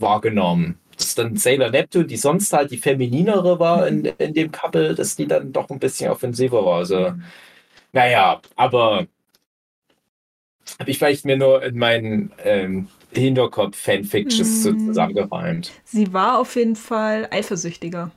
[0.01, 0.77] wahrgenommen.
[0.97, 5.15] Dass dann Sailor Neptune, die sonst halt die femininere war in, in dem Couple, dass
[5.15, 6.79] die dann doch ein bisschen offensiver war.
[6.79, 7.13] Also,
[7.93, 9.07] naja, aber
[10.79, 14.87] habe ich vielleicht mir nur in meinen ähm, Hinterkopf Fanfictions mm.
[14.87, 15.71] zusammengereimt.
[15.83, 18.11] Sie war auf jeden Fall eifersüchtiger.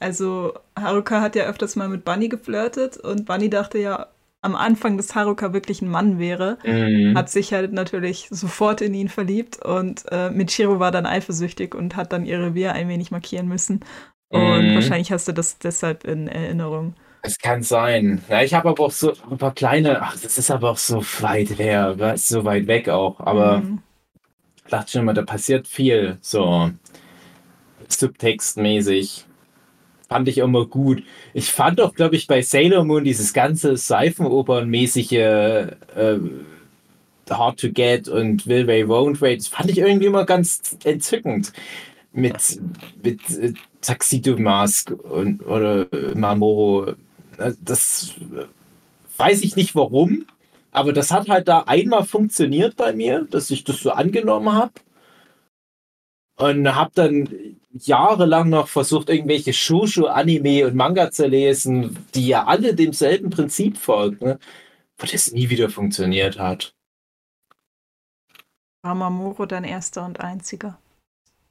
[0.00, 4.08] Also Haruka hat ja öfters mal mit Bunny geflirtet und Bunny dachte ja,
[4.44, 7.16] am Anfang des Haruka wirklich ein Mann wäre, mhm.
[7.16, 11.96] hat sich halt natürlich sofort in ihn verliebt und äh, Michiro war dann eifersüchtig und
[11.96, 13.80] hat dann ihr Revier ein wenig markieren müssen.
[14.28, 14.74] Und mhm.
[14.74, 16.94] wahrscheinlich hast du das deshalb in Erinnerung.
[17.22, 18.22] Es kann sein.
[18.28, 21.02] Ja, ich habe aber auch so ein paar kleine, ach, das ist aber auch so
[21.20, 23.18] weit her, so weit weg auch.
[23.20, 23.78] Aber mhm.
[24.56, 26.70] ich dachte schon mal, da passiert viel, so
[27.88, 29.24] subtextmäßig.
[30.14, 31.02] Fand ich immer gut.
[31.32, 36.18] Ich fand auch, glaube ich, bei Sailor Moon dieses ganze Seifenopernmäßige äh,
[37.28, 41.52] Hard to Get und Will Way Won't Wait, das fand ich irgendwie immer ganz entzückend.
[42.12, 42.60] Mit,
[43.02, 46.94] mit äh, Tuxedo Mask und, oder Mamoro
[47.38, 48.14] äh, das
[49.16, 50.26] weiß ich nicht warum,
[50.70, 54.74] aber das hat halt da einmal funktioniert bei mir, dass ich das so angenommen habe.
[56.36, 57.28] Und habe dann
[57.72, 63.76] jahrelang noch versucht, irgendwelche Shushu, Anime und Manga zu lesen, die ja alle demselben Prinzip
[63.76, 64.38] folgen, ne?
[64.98, 66.74] wo das nie wieder funktioniert hat.
[68.82, 70.78] War Mamoro dein erster und einziger?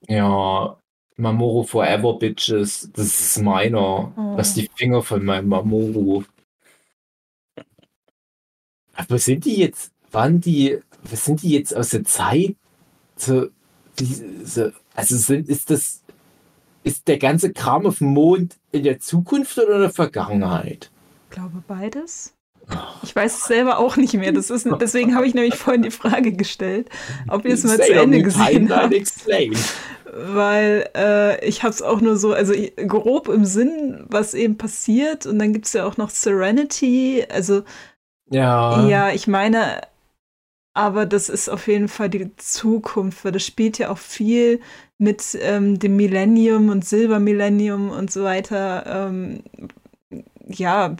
[0.07, 0.77] Ja,
[1.17, 4.13] Mamoru Forever Bitches, das ist meiner.
[4.17, 4.35] Oh.
[4.37, 6.23] Lass die Finger von meinem Mamoru.
[8.95, 12.55] Aber sind die jetzt, waren die, was sind die jetzt aus der Zeit?
[13.15, 13.47] So,
[13.99, 16.01] diese, also sind, ist das,
[16.83, 20.91] ist der ganze Kram auf dem Mond in der Zukunft oder in der Vergangenheit?
[21.29, 22.33] Ich glaube beides.
[23.03, 24.31] Ich weiß es selber auch nicht mehr.
[24.31, 26.89] Das ist, deswegen habe ich nämlich vorhin die Frage gestellt,
[27.27, 28.93] ob ihr es mal zu Ende gesehen habt
[30.15, 32.53] weil äh, ich habe es auch nur so, also
[32.87, 35.25] grob im Sinn, was eben passiert.
[35.25, 37.25] Und dann gibt es ja auch noch Serenity.
[37.29, 37.63] Also
[38.29, 38.87] ja.
[38.87, 39.81] ja, ich meine,
[40.73, 44.61] aber das ist auf jeden Fall die Zukunft, weil das spielt ja auch viel
[44.97, 48.85] mit ähm, dem Millennium und Silbermillennium und so weiter.
[48.85, 49.43] Ähm,
[50.47, 50.95] ja,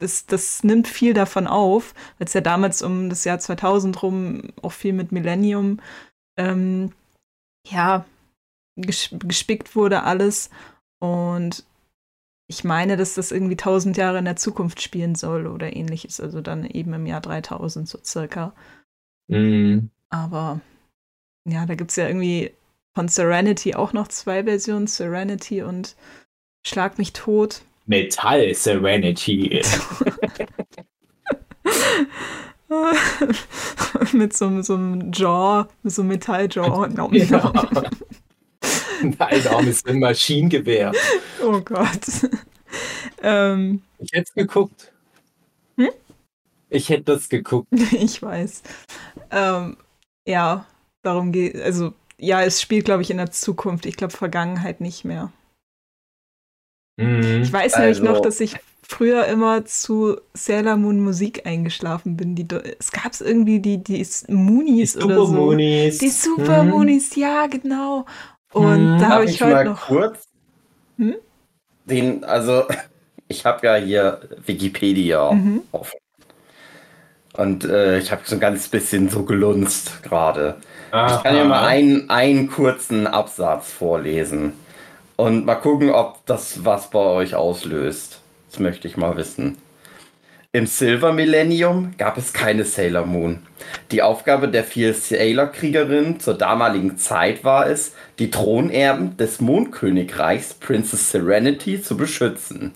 [0.00, 4.42] das, das nimmt viel davon auf, weil es ja damals um das Jahr 2000 rum
[4.62, 5.80] auch viel mit Millennium
[6.36, 6.92] ähm,
[7.66, 8.04] ja,
[8.76, 10.50] gespickt wurde alles.
[11.00, 11.64] Und
[12.46, 16.20] ich meine, dass das irgendwie tausend Jahre in der Zukunft spielen soll oder ähnliches.
[16.20, 18.52] Also dann eben im Jahr 3000 so circa.
[19.28, 19.90] Mhm.
[20.10, 20.60] Aber
[21.48, 22.52] ja, da gibt es ja irgendwie
[22.94, 25.96] von Serenity auch noch zwei Versionen, Serenity und
[26.66, 27.62] Schlag mich tot.
[27.86, 29.60] Metall Serenity.
[34.12, 36.88] mit so, so einem Jaw, mit so einem Metalljaw.
[36.94, 37.10] No.
[39.18, 40.92] Ein Arm ist ein Maschinengewehr.
[41.42, 42.00] Oh Gott.
[43.22, 44.92] ähm, ich hätte es geguckt.
[45.76, 45.90] Hm?
[46.70, 47.68] Ich hätte das geguckt.
[47.92, 48.62] ich weiß.
[49.30, 49.76] Ähm,
[50.26, 50.66] ja,
[51.02, 53.86] darum geht Also, ja, es spielt, glaube ich, in der Zukunft.
[53.86, 55.32] Ich glaube, Vergangenheit nicht mehr.
[56.96, 57.42] Mhm.
[57.42, 62.34] Ich weiß also, nämlich noch, dass ich früher immer zu Sailor Moon Musik eingeschlafen bin.
[62.34, 62.46] Die,
[62.78, 65.32] es gab irgendwie die, die Moonies die oder so.
[65.32, 65.98] Moonies.
[65.98, 66.70] Die Super hm.
[66.70, 68.06] Moonies, ja, genau.
[68.54, 68.98] Und hm.
[69.00, 69.86] da habe ich, ich heute noch.
[69.86, 70.28] Kurz
[70.96, 71.16] hm?
[71.84, 72.64] Den, also,
[73.28, 75.62] ich habe ja hier Wikipedia mhm.
[75.72, 75.98] offen.
[77.36, 80.56] Und äh, ich habe so ein ganz bisschen so gelunzt gerade.
[80.86, 84.52] Ich kann ja mal einen, einen kurzen Absatz vorlesen.
[85.16, 88.20] Und mal gucken, ob das was bei euch auslöst.
[88.48, 89.58] Das möchte ich mal wissen.
[90.54, 93.40] Im Silver Millennium gab es keine Sailor Moon.
[93.90, 101.10] Die Aufgabe der vier Sailor-Kriegerinnen zur damaligen Zeit war es, die Thronerben des Mondkönigreichs Princess
[101.10, 102.70] Serenity zu beschützen.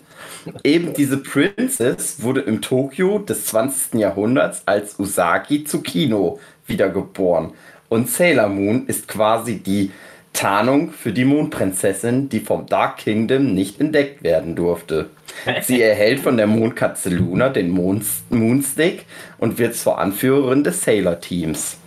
[0.65, 3.93] Eben diese Princess wurde im Tokio des 20.
[4.01, 6.37] Jahrhunderts als Usagi Tsukino
[6.67, 7.53] wiedergeboren.
[7.87, 9.91] Und Sailor Moon ist quasi die
[10.33, 15.09] Tarnung für die Mondprinzessin, die vom Dark Kingdom nicht entdeckt werden durfte.
[15.61, 19.05] Sie erhält von der Mondkatze Luna den Moonstick
[19.37, 21.77] und wird zur Anführerin des Sailor-Teams.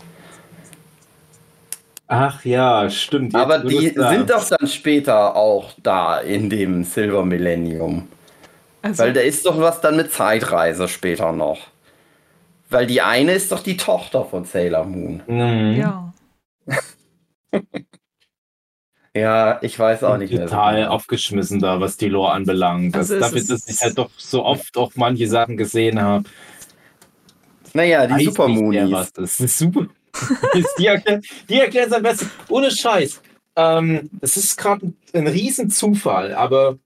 [2.09, 3.35] Ach ja, stimmt.
[3.35, 8.09] Aber die sind doch dann später auch da in dem Silver Millennium.
[8.83, 9.05] Also.
[9.05, 11.69] Weil da ist doch was dann mit Zeitreise später noch.
[12.69, 15.23] Weil die eine ist doch die Tochter von Sailor Moon.
[15.27, 15.77] Mhm.
[15.77, 16.13] Ja.
[19.15, 20.47] Ja, ich weiß auch nicht mehr.
[20.47, 22.97] Total so aufgeschmissen da, was die Lore anbelangt.
[22.97, 26.25] Also das, dafür, dass ich halt doch so oft auch manche Sachen gesehen habe.
[27.75, 28.91] Naja, die Super Moonies.
[28.91, 29.87] Was das ist super.
[30.79, 32.31] die erklären die erklären es am besten.
[32.49, 33.21] Ohne Scheiß.
[33.57, 36.79] Ähm, das ist gerade ein, ein Riesenzufall, aber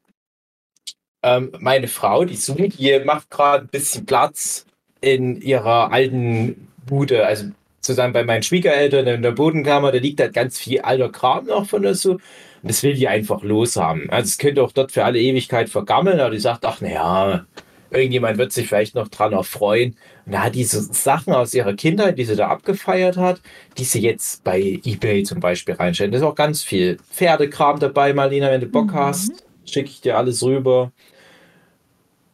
[1.23, 4.67] ähm, meine Frau, die sucht, die macht gerade ein bisschen Platz
[5.01, 7.27] in ihrer alten Bude.
[7.27, 7.51] Also
[7.87, 11.67] zusammen bei meinen Schwiegereltern in der Bodenkammer, da liegt halt ganz viel alter Kram noch
[11.67, 12.13] von der so.
[12.13, 12.21] Und
[12.63, 14.11] das will die einfach loshaben.
[14.11, 17.47] Also es könnte auch dort für alle Ewigkeit vergammeln, aber die sagt, ach naja,
[17.91, 19.97] Irgendjemand wird sich vielleicht noch dran erfreuen.
[20.25, 23.41] Und da hat diese Sachen aus ihrer Kindheit, die sie da abgefeiert hat,
[23.79, 26.13] die sie jetzt bei eBay zum Beispiel reinstellen.
[26.13, 28.95] Da ist auch ganz viel Pferdekram dabei, Marlina, wenn du Bock mhm.
[28.95, 29.45] hast.
[29.65, 30.93] Schicke ich dir alles rüber.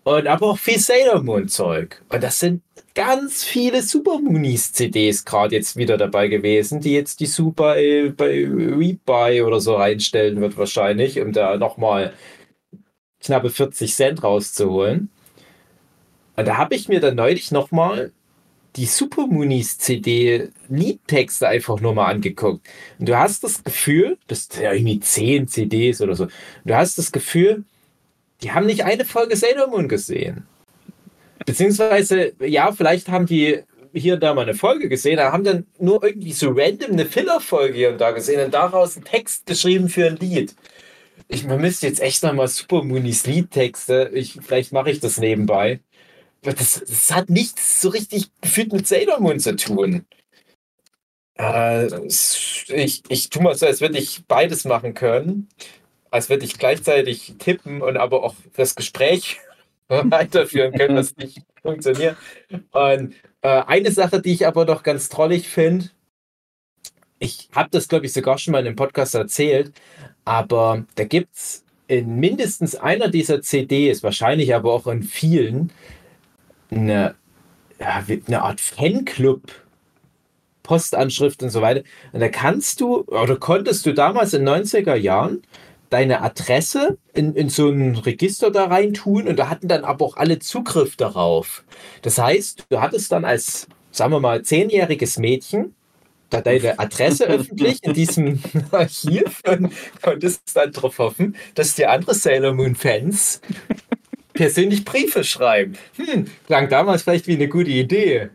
[0.05, 2.03] Und aber auch viel Sailor Moon Zeug.
[2.09, 2.63] Und das sind
[2.95, 8.47] ganz viele Super Moonies CDs gerade jetzt wieder dabei gewesen, die jetzt die Super bei
[8.47, 12.13] Rebuy oder so reinstellen wird wahrscheinlich, um da nochmal
[13.21, 15.11] knappe 40 Cent rauszuholen.
[16.37, 18.13] Und da habe ich mir dann neulich nochmal
[18.77, 22.67] die Super Moonies CD Liedtexte einfach nur mal angeguckt.
[22.99, 26.27] Und du hast das Gefühl, das sind ja irgendwie 10 CDs oder so.
[26.65, 27.65] Du hast das Gefühl,
[28.43, 30.47] die haben nicht eine Folge Sailor Moon gesehen.
[31.47, 33.63] Beziehungsweise, ja, vielleicht haben die
[33.95, 37.07] hier und da mal eine Folge gesehen, aber haben dann nur irgendwie so random eine
[37.07, 40.55] Filler-Folge hier und da gesehen und daraus einen Text geschrieben für ein Lied.
[41.29, 44.11] Ich vermisse jetzt echt nochmal Super Moonies Liedtexte.
[44.15, 45.81] Ich, vielleicht mache ich das nebenbei.
[46.43, 50.07] Das, das, hat nichts so richtig gefühlt mit Sailor Moon zu tun.
[51.39, 55.49] Äh, ich, ich tue mal so, als würde ich beides machen können.
[56.13, 59.41] Als würde ich gleichzeitig tippen und aber auch das Gespräch
[59.89, 62.17] weiterführen können, was nicht funktioniert.
[62.71, 65.91] Und äh, eine Sache, die ich aber noch ganz trollig finde,
[67.19, 69.73] ich habe das, glaube ich, sogar schon mal in einem Podcast erzählt,
[70.25, 75.73] aber da gibt es in mindestens einer dieser CDs, wahrscheinlich aber auch in vielen,
[76.71, 77.15] eine,
[77.79, 79.43] ja, eine Art Fanclub.
[80.63, 81.83] Postanschrift und so weiter.
[82.13, 85.43] Und da kannst du oder konntest du damals in den 90er Jahren
[85.93, 90.07] deine Adresse in, in so ein Register da rein tun und da hatten dann aber
[90.07, 91.65] auch alle Zugriff darauf.
[92.01, 95.75] Das heißt, du hattest dann als, sagen wir mal, zehnjähriges Mädchen
[96.31, 102.15] da deine Adresse öffentlich in diesem Archiv und konntest dann darauf hoffen, dass die andere
[102.15, 103.43] Sailor Moon Fans
[104.33, 105.75] persönlich Briefe schreiben.
[105.97, 108.31] Hm, klang damals vielleicht wie eine gute Idee.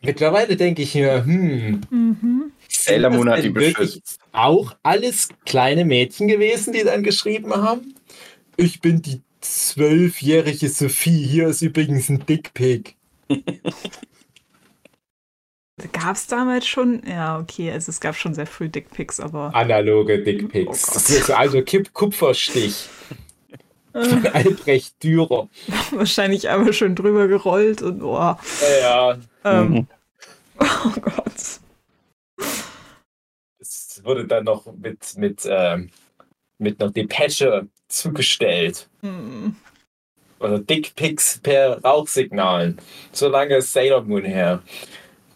[0.00, 2.51] Mittlerweile denke ich mir, hm, mhm.
[2.84, 4.18] Sailor Moon hat die beschützt.
[4.32, 7.94] Auch alles kleine Mädchen gewesen, die dann geschrieben haben.
[8.56, 11.26] Ich bin die zwölfjährige Sophie.
[11.26, 12.96] Hier ist übrigens ein Dickpick.
[15.92, 17.02] Gab es damals schon?
[17.08, 19.52] Ja, okay, also es gab schon sehr früh Dickpics, aber.
[19.54, 21.28] Analoge Dickpics.
[21.28, 22.88] Oh also Kipp Kupferstich.
[23.92, 25.48] Von Albrecht Dürer.
[25.90, 28.14] Wahrscheinlich einmal schön drüber gerollt und oh.
[28.14, 28.38] Ja.
[28.80, 29.18] ja.
[29.44, 29.86] Ähm, mhm.
[30.84, 31.61] Oh Gott
[34.04, 35.90] wurde dann noch mit, mit, ähm,
[36.58, 38.88] mit einer Depesche zugestellt.
[39.02, 39.56] Mhm.
[40.38, 42.78] Oder Dickpics per Rauchsignalen.
[43.12, 44.62] So lange ist Sailor Moon her.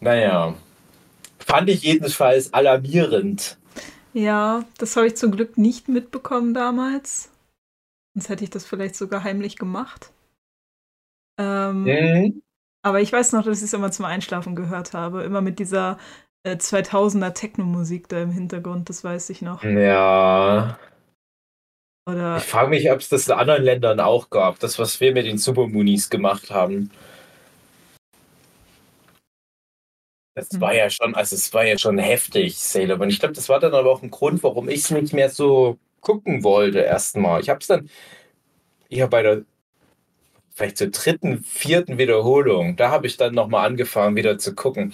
[0.01, 0.55] Naja.
[1.39, 3.57] Fand ich jedenfalls alarmierend.
[4.13, 7.29] Ja, das habe ich zum Glück nicht mitbekommen damals.
[8.13, 10.11] Sonst hätte ich das vielleicht sogar heimlich gemacht.
[11.39, 12.41] Ähm, mhm.
[12.81, 15.23] Aber ich weiß noch, dass ich es immer zum Einschlafen gehört habe.
[15.23, 15.97] Immer mit dieser
[16.45, 19.63] 2000er äh, Techno-Musik da im Hintergrund, das weiß ich noch.
[19.63, 20.77] Ja.
[22.07, 24.59] Oder ich frage mich, ob es das in anderen Ländern auch gab.
[24.59, 26.89] Das, was wir mit den Supermoonies gemacht haben.
[30.35, 30.61] Das hm.
[30.61, 33.09] war ja schon, also es war ja schon heftig, Sailor Moon.
[33.09, 35.77] Ich glaube, das war dann aber auch ein Grund, warum ich es nicht mehr so
[35.99, 37.41] gucken wollte erstmal.
[37.41, 37.89] Ich habe es dann
[38.89, 39.43] eher bei der
[40.57, 44.93] vielleicht zur dritten, vierten Wiederholung, da habe ich dann nochmal angefangen, wieder zu gucken.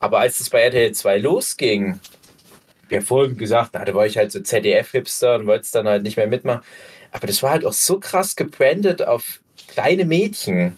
[0.00, 2.00] Aber als es bei RTL 2 losging,
[2.90, 6.16] ja vorhin gesagt, da war ich halt so ZDF-Hipster und wollte es dann halt nicht
[6.16, 6.62] mehr mitmachen.
[7.12, 10.76] Aber das war halt auch so krass gebrandet auf kleine Mädchen.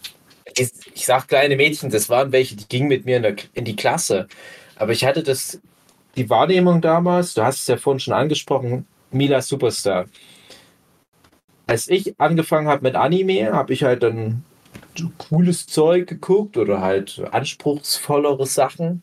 [0.57, 3.65] Ich, ich sag kleine Mädchen, das waren welche, die gingen mit mir in, der, in
[3.65, 4.29] die Klasse.
[4.77, 5.61] Aber ich hatte das,
[6.17, 10.07] die Wahrnehmung damals, du hast es ja vorhin schon angesprochen, Mila Superstar.
[11.67, 14.45] Als ich angefangen habe mit Anime, habe ich halt dann
[15.19, 19.03] cooles Zeug geguckt oder halt anspruchsvollere Sachen.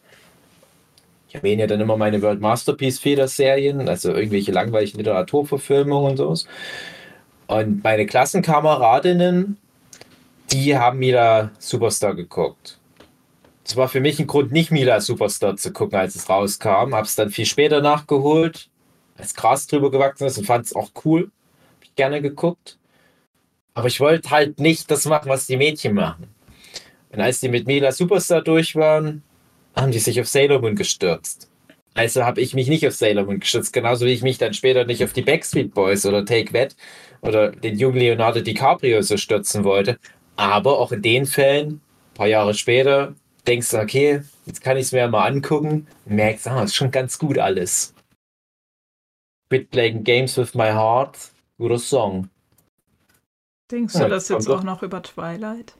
[1.35, 6.33] Ich erwähne ja dann immer meine World Masterpiece Feder-Serien, also irgendwelche langweiligen Literaturverfilmungen und so.
[7.47, 9.57] Und meine Klassenkameradinnen,
[10.53, 12.79] die haben Mila Superstar geguckt.
[13.65, 16.95] Das war für mich ein Grund, nicht Mila Superstar zu gucken, als es rauskam.
[16.95, 18.69] Hab's dann viel später nachgeholt,
[19.17, 21.31] als Gras drüber gewachsen ist und fand es auch cool.
[21.75, 22.77] Hab ich gerne geguckt.
[23.73, 26.27] Aber ich wollte halt nicht das machen, was die Mädchen machen.
[27.09, 29.21] Und als die mit Mila Superstar durch waren,
[29.75, 31.49] haben die sich auf Sailor Moon gestürzt.
[31.93, 34.85] Also habe ich mich nicht auf Sailor Moon gestürzt, genauso wie ich mich dann später
[34.85, 36.75] nicht auf die Backstreet Boys oder Take That
[37.21, 39.97] oder den jungen Leonardo DiCaprio so stürzen wollte.
[40.35, 43.15] Aber auch in den Fällen, ein paar Jahre später,
[43.47, 47.17] denkst du, okay, jetzt kann ich es mir mal angucken merkst, ah, ist schon ganz
[47.17, 47.93] gut alles.
[49.49, 51.17] Quit playing games with my heart,
[51.57, 52.29] guter Song.
[53.71, 55.75] Denkst du ja, das jetzt auch noch über Twilight?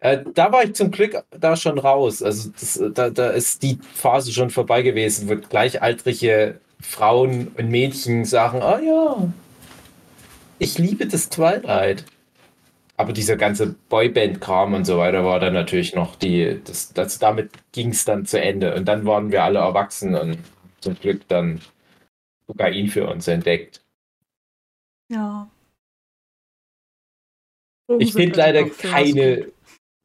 [0.00, 2.22] Äh, da war ich zum Glück da schon raus.
[2.22, 8.24] Also das, da, da ist die Phase schon vorbei gewesen, wo gleichaltrige Frauen und Mädchen
[8.24, 9.28] sagen, ah ja,
[10.58, 12.04] ich liebe das Twilight.
[12.96, 17.50] Aber dieser ganze Boyband-Kram und so weiter war dann natürlich noch die, das, das damit
[17.72, 18.74] ging es dann zu Ende.
[18.74, 20.38] Und dann waren wir alle erwachsen und
[20.80, 21.60] zum Glück dann
[22.46, 23.82] sogar ihn für uns entdeckt.
[25.10, 25.48] Ja.
[27.98, 29.48] Ich finde leider keine,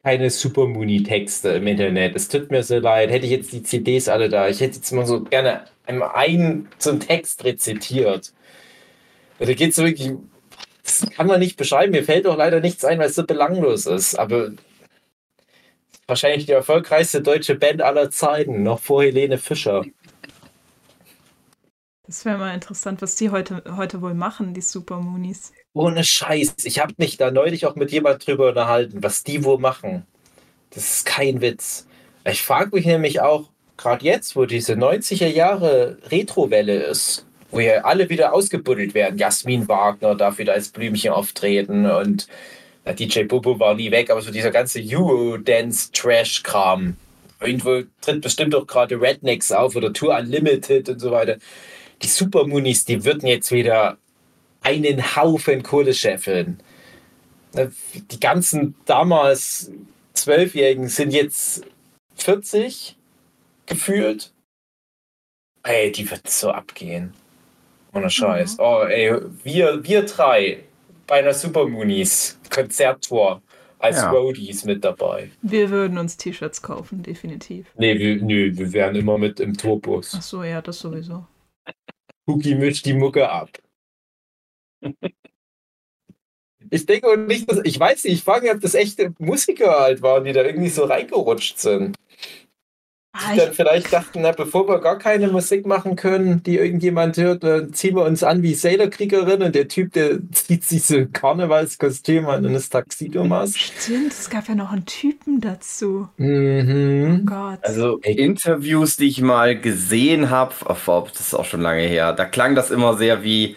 [0.06, 2.16] keine Super Mooney-Texte im Internet.
[2.16, 3.10] Es tut mir so leid.
[3.10, 6.99] Hätte ich jetzt die CDs alle da, ich hätte jetzt mal so gerne einen zum
[6.99, 8.32] Text rezitiert.
[9.39, 10.12] Da geht es wirklich.
[10.84, 11.91] Das kann man nicht beschreiben.
[11.91, 14.14] Mir fällt auch leider nichts ein, weil es so belanglos ist.
[14.14, 14.51] Aber
[16.06, 19.86] wahrscheinlich die erfolgreichste deutsche Band aller Zeiten, noch vor Helene Fischer.
[22.08, 25.53] Das wäre mal interessant, was die heute, heute wohl machen, die Super Moonies.
[25.74, 26.53] Ohne Scheiß.
[26.64, 30.06] Ich habe mich da neulich auch mit jemand drüber unterhalten, was die wohl machen.
[30.70, 31.88] Das ist kein Witz.
[32.26, 37.84] Ich frage mich nämlich auch, gerade jetzt, wo diese 90er Jahre Retrowelle ist, wo ja
[37.84, 39.18] alle wieder ausgebuddelt werden.
[39.18, 42.28] Jasmin Wagner darf wieder als Blümchen auftreten und
[42.86, 46.97] na, DJ Bobo war nie weg, aber so dieser ganze Euro-Dance-Trash-Kram.
[47.41, 51.38] Irgendwo tritt bestimmt auch gerade Rednecks auf oder Tour Unlimited und so weiter
[52.01, 53.97] die Supermunis, die würden jetzt wieder
[54.61, 56.59] einen Haufen Kohle scheffeln.
[58.11, 59.71] Die ganzen damals
[60.13, 61.63] Zwölfjährigen sind jetzt
[62.15, 62.97] 40
[63.65, 64.33] gefühlt.
[65.63, 67.13] Ey, die wird so abgehen.
[67.93, 68.57] Ohne Scheiß.
[68.57, 68.63] Mhm.
[68.63, 70.63] Oh, ey, wir, wir drei
[71.07, 73.41] bei einer Supermoonies Konzerttour
[73.79, 74.09] als ja.
[74.09, 75.31] Roadies mit dabei.
[75.41, 77.67] Wir würden uns T-Shirts kaufen, definitiv.
[77.77, 80.15] Nee, wir, nö, wir wären immer mit im Tourbus.
[80.17, 81.25] Ach so, ja, das sowieso.
[82.28, 83.49] Cookie mischt die Mucke ab.
[86.71, 90.01] Ich denke nicht, dass, ich weiß nicht, ich frage mich, ob das echte Musiker halt
[90.01, 91.95] waren, die da irgendwie so reingerutscht sind.
[93.18, 97.16] Ah, die dann vielleicht dachten, na, bevor wir gar keine Musik machen können, die irgendjemand
[97.16, 101.05] hört, dann ziehen wir uns an wie Sailor-Kriegerin und der Typ, der zieht sich so
[101.13, 103.55] Karnevalskostüm an und ist Taxidomas.
[103.55, 106.09] Stimmt, es gab ja noch einen Typen dazu.
[106.18, 107.22] Mhm.
[107.22, 107.59] Oh Gott.
[107.61, 112.26] Also Interviews, die ich mal gesehen habe, oh, das ist auch schon lange her, da
[112.26, 113.55] klang das immer sehr wie,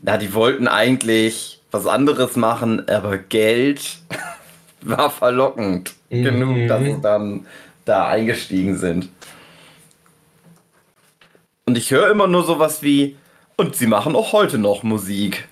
[0.00, 3.98] na, die wollten eigentlich was anderes machen, aber Geld
[4.80, 6.22] war verlockend mhm.
[6.22, 7.44] genug, dass es dann
[7.84, 9.08] da eingestiegen sind.
[11.66, 13.16] Und ich höre immer nur sowas wie,
[13.56, 15.48] und sie machen auch heute noch Musik.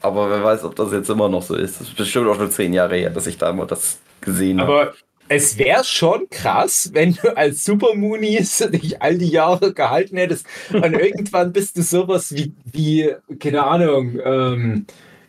[0.00, 1.80] Aber wer weiß, ob das jetzt immer noch so ist.
[1.80, 4.72] Das ist bestimmt auch schon zehn Jahre her, dass ich da mal das gesehen habe.
[4.72, 4.94] Aber
[5.28, 10.46] es wäre schon krass, wenn du als Super Moonies dich all die Jahre gehalten hättest
[10.72, 14.86] und irgendwann bist du sowas wie, wie keine Ahnung, ähm,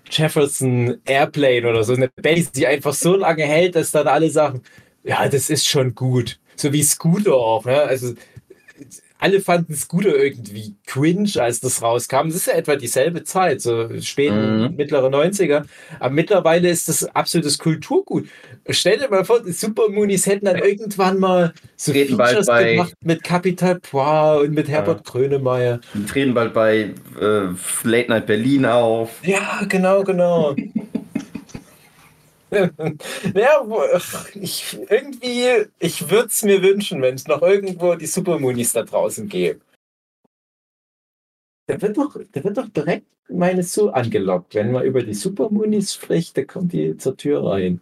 [0.09, 4.61] Jefferson Airplane oder so eine Base, die einfach so lange hält, dass dann alle sagen,
[5.03, 6.39] ja, das ist schon gut.
[6.55, 7.81] So wie Scooter auch, ne?
[7.81, 8.13] Also
[9.23, 12.25] alle fanden Scooter irgendwie cringe, als das rauskam.
[12.25, 14.75] Das ist ja etwa dieselbe Zeit, so späten, mhm.
[14.75, 15.63] mittlere 90er.
[16.01, 18.27] Aber mittlerweile ist das absolutes Kulturgut.
[18.67, 22.95] Stell dir mal vor, die Super Moonies hätten dann irgendwann mal so treten Features gemacht
[23.01, 25.11] mit Capital Bra und mit Herbert ja.
[25.11, 25.79] Grönemeyer.
[25.93, 27.47] Die treten bald bei äh,
[27.83, 29.09] Late Night Berlin auf.
[29.23, 30.53] Ja, genau, genau.
[33.33, 33.65] ja,
[34.35, 39.27] ich, irgendwie, ich würde es mir wünschen, wenn es noch irgendwo die Supermoonies da draußen
[39.27, 39.61] gäbe.
[41.67, 44.55] Da wird doch, da wird doch direkt meine so angelockt.
[44.55, 47.81] Wenn man über die Supermoonies spricht, da kommt die zur Tür rein.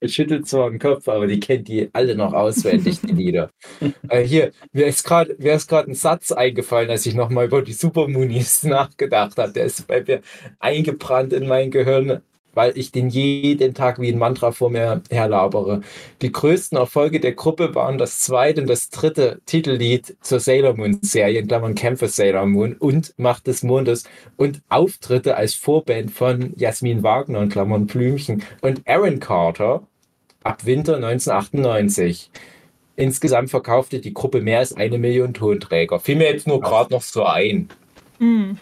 [0.00, 3.50] Ich schüttelt zwar den Kopf, aber die kennt die alle noch auswendig, die Lieder.
[4.08, 9.38] äh, hier, mir ist gerade ein Satz eingefallen, als ich nochmal über die Supermoonies nachgedacht
[9.38, 9.52] habe.
[9.52, 10.20] Der ist bei mir
[10.58, 12.20] eingebrannt in mein Gehirn
[12.54, 15.82] weil ich den jeden Tag wie ein Mantra vor mir herlabere.
[16.20, 20.98] Die größten Erfolge der Gruppe waren das zweite und das dritte Titellied zur Sailor Moon
[21.02, 24.04] Serie, in Klammern Kämpfe Sailor Moon und Macht des Mondes
[24.36, 29.82] und Auftritte als Vorband von Jasmin Wagner und Klammern Blümchen und Aaron Carter
[30.44, 32.30] ab Winter 1998.
[32.96, 35.98] Insgesamt verkaufte die Gruppe mehr als eine Million Tonträger.
[35.98, 37.68] Fiel mir jetzt nur gerade noch so ein.
[38.18, 38.58] Mhm.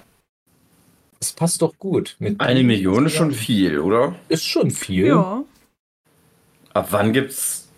[1.20, 2.16] Das passt doch gut.
[2.18, 4.14] Mit Eine Million ist schon viel, oder?
[4.30, 5.08] Ist schon viel.
[5.08, 5.44] Ja.
[6.72, 7.68] Ab wann gibt's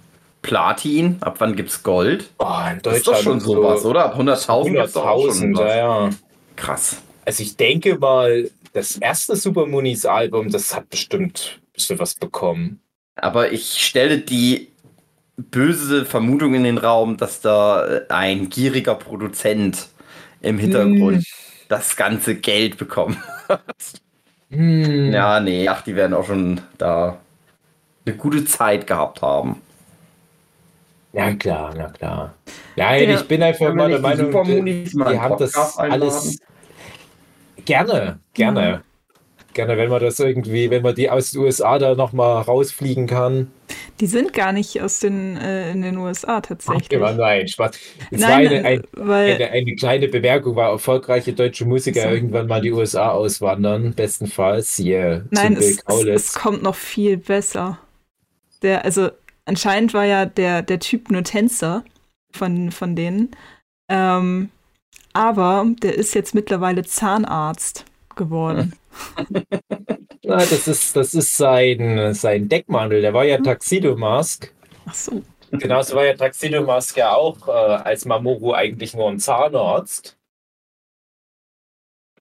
[0.42, 1.16] Platin?
[1.20, 2.30] Ab wann gibt's Gold?
[2.38, 4.04] Oh, in Deutschland das ist doch schon sowas, oder?
[4.04, 6.10] Ab 100.000 100.000, ja, ja.
[6.54, 7.02] Krass.
[7.24, 12.14] Also ich denke mal, das erste Super Moonies Album, das hat bestimmt ein bisschen was
[12.14, 12.80] bekommen.
[13.16, 14.68] Aber ich stelle die
[15.36, 19.88] böse Vermutung in den Raum, dass da ein gieriger Produzent
[20.42, 21.41] im Hintergrund hm
[21.72, 23.16] das ganze Geld bekommen.
[24.50, 25.12] Hm.
[25.12, 27.16] Ja, nee, ach, die werden auch schon da
[28.04, 29.62] eine gute Zeit gehabt haben.
[31.14, 32.34] Ja, klar, na klar.
[32.76, 36.38] Nein, ja, ich bin einfach immer der Meinung, die, die haben das alles.
[37.64, 38.78] Gerne, gerne.
[38.78, 39.54] Mhm.
[39.54, 43.50] Gerne, wenn man das irgendwie, wenn man die aus den USA da nochmal rausfliegen kann.
[44.00, 47.00] Die sind gar nicht aus den, äh, in den USA tatsächlich.
[47.02, 47.78] Ach, nein, Spaß.
[48.10, 52.08] Es nein, war eine, ein, weil, eine, eine, kleine Bemerkung, war erfolgreiche deutsche Musiker so.
[52.08, 54.76] irgendwann mal in die USA auswandern, bestenfalls.
[54.76, 57.78] Hier, nein, es, es, es, kommt noch viel besser.
[58.62, 59.10] Der, also
[59.44, 61.84] anscheinend war ja der, der Typ nur Tänzer
[62.32, 63.30] von, von denen.
[63.88, 64.50] Ähm,
[65.12, 67.84] aber der ist jetzt mittlerweile Zahnarzt
[68.16, 68.74] geworden.
[70.32, 73.02] Na, das ist, das ist sein, sein Deckmantel.
[73.02, 73.44] Der war ja hm.
[73.44, 74.50] Tuxedo Mask.
[74.86, 75.22] Ach so.
[75.50, 80.16] Genauso war ja Tuxedo Mask ja auch äh, als Mamoru eigentlich nur ein Zahnarzt.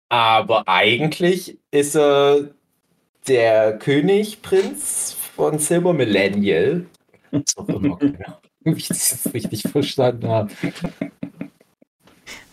[0.10, 2.50] Aber eigentlich ist er
[3.30, 6.86] der Königprinz von Silver Millennial.
[7.32, 10.52] Was immer genau, wie ich das jetzt richtig verstanden habe.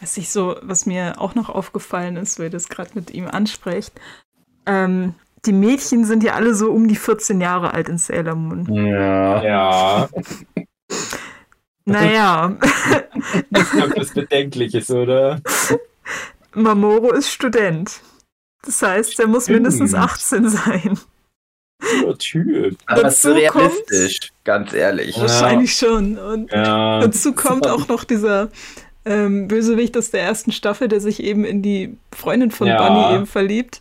[0.00, 3.92] Was ich so, was mir auch noch aufgefallen ist, weil das gerade mit ihm ansprecht,
[4.64, 8.72] ähm, die Mädchen sind ja alle so um die 14 Jahre alt in Sailor Moon.
[8.72, 9.42] Ja.
[9.42, 10.08] Ja.
[11.84, 12.54] Naja.
[13.50, 15.40] Das ist etwas Bedenkliches, oder?
[16.52, 18.00] Mamoru ist Student.
[18.62, 20.98] Das heißt, er muss mindestens 18 sein.
[22.04, 22.76] Ja, Typ.
[22.86, 25.18] Aber das ist realistisch, kommt, ganz ehrlich.
[25.18, 25.88] Wahrscheinlich ja.
[25.88, 26.18] schon.
[26.18, 27.00] Und ja.
[27.00, 28.50] dazu kommt auch noch dieser
[29.04, 32.86] ähm, Bösewicht aus der ersten Staffel, der sich eben in die Freundin von ja.
[32.86, 33.80] Bunny eben verliebt.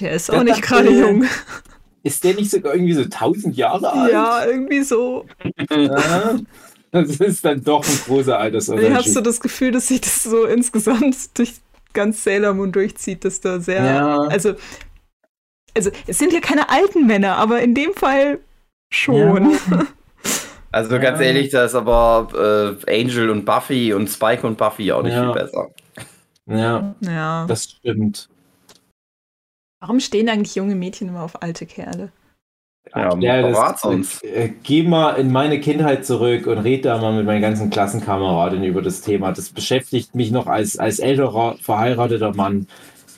[0.00, 1.24] Der ist auch nicht gerade jung.
[2.02, 4.12] Ist der nicht sogar irgendwie so 1000 Jahre alt?
[4.12, 5.26] Ja, irgendwie so.
[5.70, 6.38] Ja,
[6.92, 8.90] das ist dann doch ein großer Altersunterschied.
[8.90, 11.54] Ich habe so das Gefühl, dass sich das so insgesamt durch
[11.92, 13.84] ganz Sailor Moon durchzieht, dass da sehr.
[13.84, 14.16] Ja.
[14.22, 14.54] Also,
[15.76, 18.38] also, es sind ja keine alten Männer, aber in dem Fall
[18.92, 19.52] schon.
[19.52, 19.86] Ja.
[20.72, 21.26] Also ganz ja.
[21.26, 25.24] ehrlich, da ist aber äh, Angel und Buffy und Spike und Buffy auch nicht ja.
[25.24, 25.68] viel besser.
[26.46, 28.28] Ja, ja, das stimmt.
[29.80, 32.12] Warum stehen eigentlich junge Mädchen immer auf alte Kerle?
[32.94, 34.22] Ja, ja das, uns.
[34.22, 38.62] Äh, geh mal in meine Kindheit zurück und red da mal mit meinen ganzen Klassenkameraden
[38.64, 39.32] über das Thema.
[39.32, 42.66] Das beschäftigt mich noch als, als älterer, verheirateter Mann.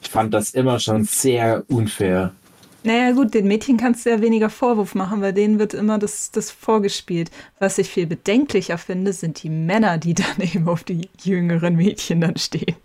[0.02, 2.32] Ich fand das immer schon sehr unfair.
[2.84, 6.32] Naja, gut, den Mädchen kannst du ja weniger Vorwurf machen, weil denen wird immer das,
[6.32, 7.30] das vorgespielt.
[7.60, 12.20] Was ich viel bedenklicher finde, sind die Männer, die dann eben auf die jüngeren Mädchen
[12.20, 12.76] dann stehen.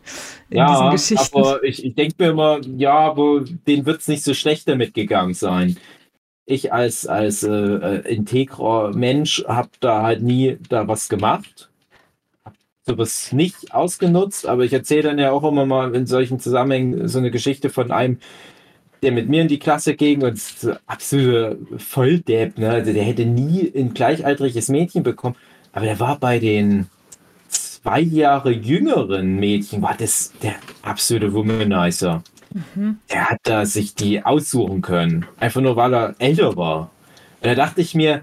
[0.49, 4.67] ja, aber ich, ich denke mir immer, ja, aber denen wird es nicht so schlecht
[4.67, 5.77] damit gegangen sein.
[6.45, 11.69] Ich als, als äh, äh integrer Mensch habe da halt nie da was gemacht.
[12.85, 17.17] Sowas nicht ausgenutzt, aber ich erzähle dann ja auch immer mal in solchen Zusammenhängen so
[17.17, 18.19] eine Geschichte von einem,
[19.01, 22.69] der mit mir in die Klasse ging und so absolute Volldepp, ne?
[22.69, 25.35] Also der hätte nie ein gleichaltriges Mädchen bekommen.
[25.71, 26.87] Aber der war bei den
[27.49, 32.23] zwei Jahre jüngeren Mädchen, war das der absolute Womanizer.
[32.75, 32.97] Mhm.
[33.11, 35.25] Der hat da sich die aussuchen können.
[35.39, 36.91] Einfach nur, weil er älter war.
[37.41, 38.21] Und da dachte ich mir,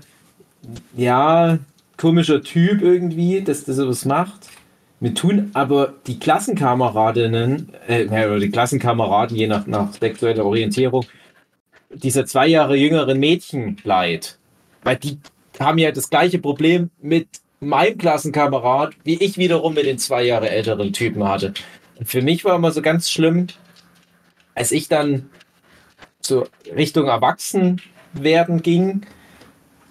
[0.97, 1.59] ja,
[1.97, 4.49] komischer Typ irgendwie, dass der sowas macht.
[5.01, 11.05] Mir tun aber die Klassenkameradinnen, äh, oder die Klassenkameraden, je nach, nach sexueller Orientierung,
[11.91, 14.39] dieser zwei Jahre jüngeren Mädchen leid.
[14.83, 15.19] Weil die
[15.61, 17.29] haben ja das gleiche Problem mit
[17.61, 21.55] meinem Klassenkamerad, wie ich wiederum mit den zwei Jahre älteren Typen hatte.
[21.97, 23.47] Und für mich war immer so ganz schlimm,
[24.55, 25.31] als ich dann
[26.21, 27.81] so Richtung Erwachsen
[28.13, 29.03] werden ging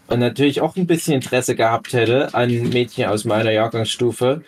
[0.07, 4.43] und natürlich auch ein bisschen Interesse gehabt hätte an Mädchen aus meiner Jahrgangsstufe,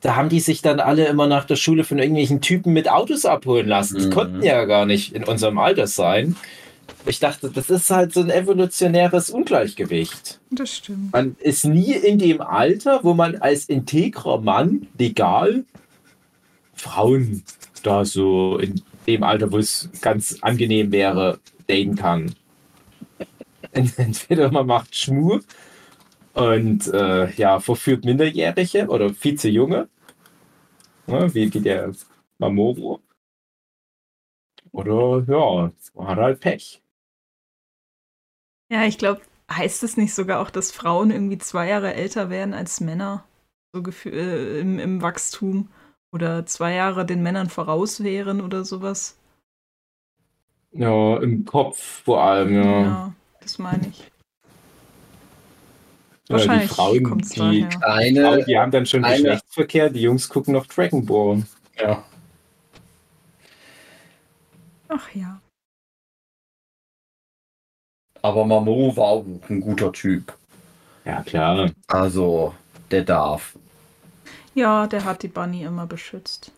[0.00, 3.24] da haben die sich dann alle immer nach der Schule von irgendwelchen Typen mit Autos
[3.24, 3.98] abholen lassen.
[3.98, 4.10] Die mhm.
[4.10, 6.36] konnten ja gar nicht in unserem Alter sein.
[7.06, 10.40] Ich dachte, das ist halt so ein evolutionäres Ungleichgewicht.
[10.50, 11.12] Das stimmt.
[11.12, 15.64] Man ist nie in dem Alter, wo man als integrer Mann legal
[16.74, 17.42] Frauen
[17.82, 22.34] da so in dem Alter, wo es ganz angenehm wäre, daten kann.
[23.72, 25.40] Entweder man macht Schmur
[26.38, 29.88] und äh, ja, verführt Minderjährige oder Vize-Junge,
[31.06, 31.92] ne, wie, wie der
[32.38, 33.00] Mamoru.
[34.70, 35.72] Oder ja,
[36.06, 36.80] hat halt Pech.
[38.70, 42.54] Ja, ich glaube, heißt es nicht sogar auch, dass Frauen irgendwie zwei Jahre älter werden
[42.54, 43.24] als Männer?
[43.72, 45.70] So äh, im, im Wachstum.
[46.12, 49.18] Oder zwei Jahre den Männern voraus wären oder sowas?
[50.72, 52.82] Ja, im Kopf vor allem, ja.
[52.82, 54.07] Ja, das meine ich.
[56.28, 60.52] Wahrscheinlich die Frauen, die, kleine, Frauen, die haben dann schon eine, Geschlechtsverkehr, die Jungs gucken
[60.52, 61.42] noch Dragon Ball.
[61.80, 62.04] Ja.
[64.88, 65.40] Ach ja.
[68.20, 70.34] Aber Mamoru war auch ein guter Typ.
[71.04, 71.70] Ja, klar.
[71.86, 72.54] Also,
[72.90, 73.56] der darf.
[74.54, 76.52] Ja, der hat die Bunny immer beschützt.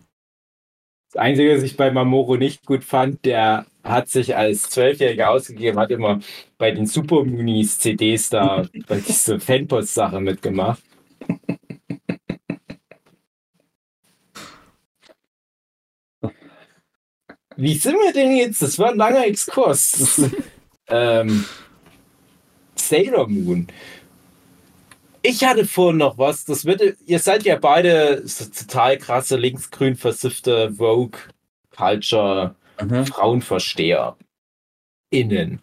[1.12, 5.76] Das Einzige, was ich bei Mamoru nicht gut fand, der hat sich als Zwölfjähriger ausgegeben,
[5.76, 6.20] hat immer
[6.56, 10.80] bei den Super Munis CDs da bei dieser Fanpost-Sache mitgemacht.
[17.56, 18.62] Wie sind wir denn jetzt?
[18.62, 20.22] Das war ein langer Exkurs.
[20.88, 21.44] ähm,
[22.76, 23.66] Sailor Moon.
[25.22, 26.44] Ich hatte vorhin noch was.
[26.44, 31.18] Das wird, ihr seid ja beide so total krasse linksgrün versiffte Vogue
[31.76, 33.06] Culture Mhm.
[33.06, 34.16] Frauenversteher
[35.10, 35.60] innen.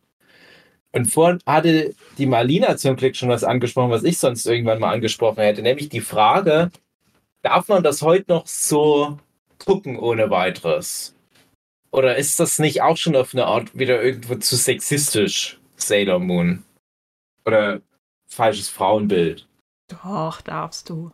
[0.91, 4.93] Und vorhin hatte die Marlina zum Glück schon was angesprochen, was ich sonst irgendwann mal
[4.93, 6.71] angesprochen hätte, nämlich die Frage,
[7.43, 9.19] darf man das heute noch so
[9.59, 11.15] gucken ohne weiteres?
[11.91, 16.63] Oder ist das nicht auch schon auf eine Art wieder irgendwo zu sexistisch, Sailor Moon?
[17.45, 17.81] Oder
[18.27, 19.46] falsches Frauenbild?
[19.87, 21.11] Doch, darfst du.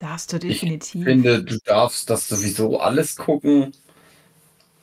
[0.00, 1.00] Darfst du definitiv.
[1.00, 3.72] Ich finde, du darfst das sowieso alles gucken,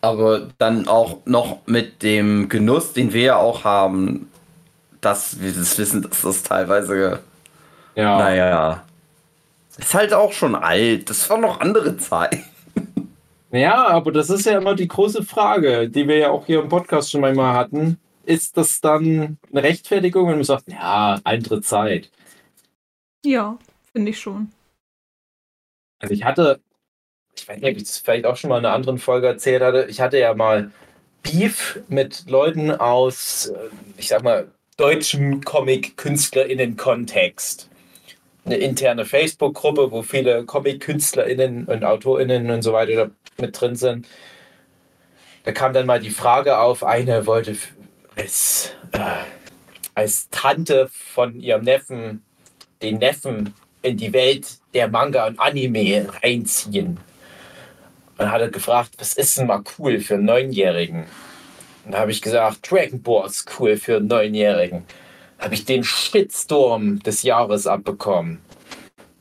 [0.02, 4.30] aber dann auch noch mit dem Genuss, den wir ja auch haben,
[5.02, 7.22] dass wir das wissen, dass das teilweise,
[7.96, 8.18] Ja.
[8.18, 8.84] naja,
[9.78, 11.10] ist halt auch schon alt.
[11.10, 12.40] Das war noch andere Zeit.
[13.52, 16.68] Ja, aber das ist ja immer die große Frage, die wir ja auch hier im
[16.70, 17.98] Podcast schon einmal hatten.
[18.26, 22.10] Ist das dann eine Rechtfertigung, wenn man sagt, ja, andere Zeit?
[23.26, 23.58] Ja,
[23.92, 24.52] finde ich schon.
[26.00, 26.62] Also ich hatte,
[27.36, 29.64] ich weiß nicht, ob ich das vielleicht auch schon mal in einer anderen Folge erzählt
[29.64, 30.72] hatte, ich hatte ja mal
[31.24, 37.70] Beef mit Leuten aus, äh, ich sag mal, deutschem Comic-KünstlerInnen-Kontext.
[38.46, 43.10] Eine interne Facebook-Gruppe, wo viele Comic-KünstlerInnen und AutorInnen und so weiter
[43.40, 44.08] mit drin sind.
[45.46, 47.58] Da kam dann mal die Frage auf, eine wollte
[48.16, 49.00] als, äh,
[49.96, 52.25] als Tante von ihrem Neffen
[52.86, 57.00] den Neffen in die Welt der Manga und Anime reinziehen.
[58.18, 61.06] Und hat er gefragt, was ist denn mal cool für einen Neunjährigen?
[61.86, 64.84] Und da habe ich gesagt, Dragon Ball ist cool für einen Neunjährigen.
[65.40, 68.40] Habe ich den Shitstorm des Jahres abbekommen.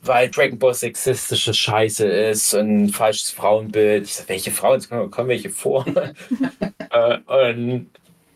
[0.01, 4.05] Weil Dragon Ball sexistische Scheiße ist und ein falsches Frauenbild.
[4.05, 4.81] Ich sag, welche Frauen?
[5.11, 5.85] Kommen welche vor.
[6.91, 7.89] äh, und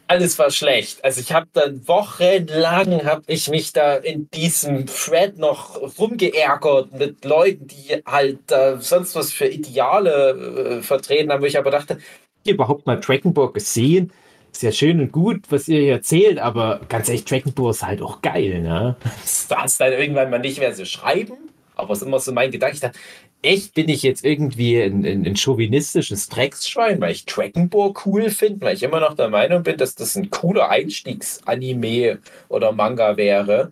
[0.09, 1.03] alles war schlecht.
[1.05, 7.23] Also ich habe dann wochenlang habe ich mich da in diesem Thread noch rumgeärgert mit
[7.23, 11.95] Leuten, die halt äh, sonst was für Ideale äh, vertreten haben, wo ich aber dachte,
[11.95, 14.11] habt ihr überhaupt mal Dragon Ball gesehen?
[14.51, 17.85] Ist ja schön und gut, was ihr hier erzählt, aber ganz ehrlich, Dragon Ball ist
[17.85, 18.95] halt auch geil, ne?
[19.21, 21.37] Das darfst dann irgendwann mal nicht mehr so schreiben,
[21.75, 22.73] aber es ist immer so mein Gedanke.
[22.73, 22.97] Ich dachte,
[23.41, 28.29] echt bin ich jetzt irgendwie ein, ein, ein chauvinistisches Drecksschwein, weil ich Dragon Ball cool
[28.29, 32.19] finde, weil ich immer noch der Meinung bin, dass das ein cooler Einstiegsanime
[32.49, 33.71] oder Manga wäre.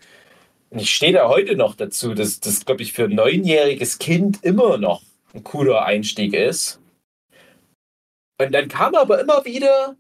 [0.70, 4.44] Und ich stehe da heute noch dazu, dass das, glaube ich, für ein neunjähriges Kind
[4.44, 5.02] immer noch
[5.34, 6.80] ein cooler Einstieg ist.
[8.40, 9.96] Und dann kam aber immer wieder,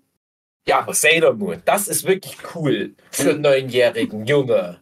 [0.67, 4.79] ja, Sailor Moon, das ist wirklich cool für einen neunjährigen Junge.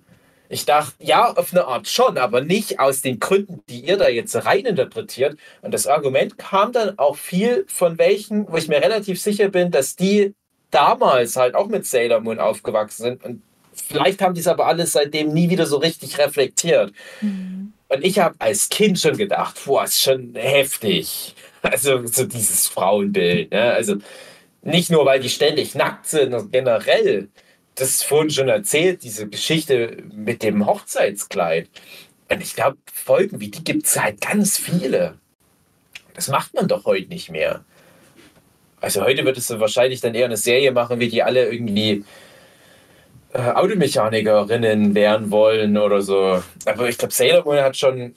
[0.55, 4.07] Ich dachte, ja, auf eine Art schon, aber nicht aus den Gründen, die ihr da
[4.07, 5.37] jetzt reininterpretiert.
[5.61, 9.69] Und das Argument kam dann auch viel von welchen, wo ich mir relativ sicher bin,
[9.69, 10.33] dass die
[10.71, 13.25] damals halt auch mit Sailor Moon aufgewachsen sind.
[13.25, 13.43] Und
[13.73, 16.93] vielleicht haben die es aber alles seitdem nie wieder so richtig reflektiert.
[17.19, 17.73] Mhm.
[17.89, 21.35] Und ich habe als Kind schon gedacht, boah, ist schon heftig.
[21.63, 23.51] Also so dieses Frauenbild.
[23.51, 23.73] Ne?
[23.73, 23.95] Also
[24.61, 27.27] nicht nur, weil die ständig nackt sind, sondern generell.
[27.75, 31.69] Das vorhin schon erzählt, diese Geschichte mit dem Hochzeitskleid.
[32.29, 35.19] Und ich glaube, Folgen wie die gibt es halt ganz viele.
[36.13, 37.63] Das macht man doch heute nicht mehr.
[38.79, 42.05] Also heute würdest du wahrscheinlich dann eher eine Serie machen, wie die alle irgendwie
[43.33, 46.41] äh, Automechanikerinnen werden wollen oder so.
[46.65, 48.15] Aber ich glaube, Sailor Moon hat schon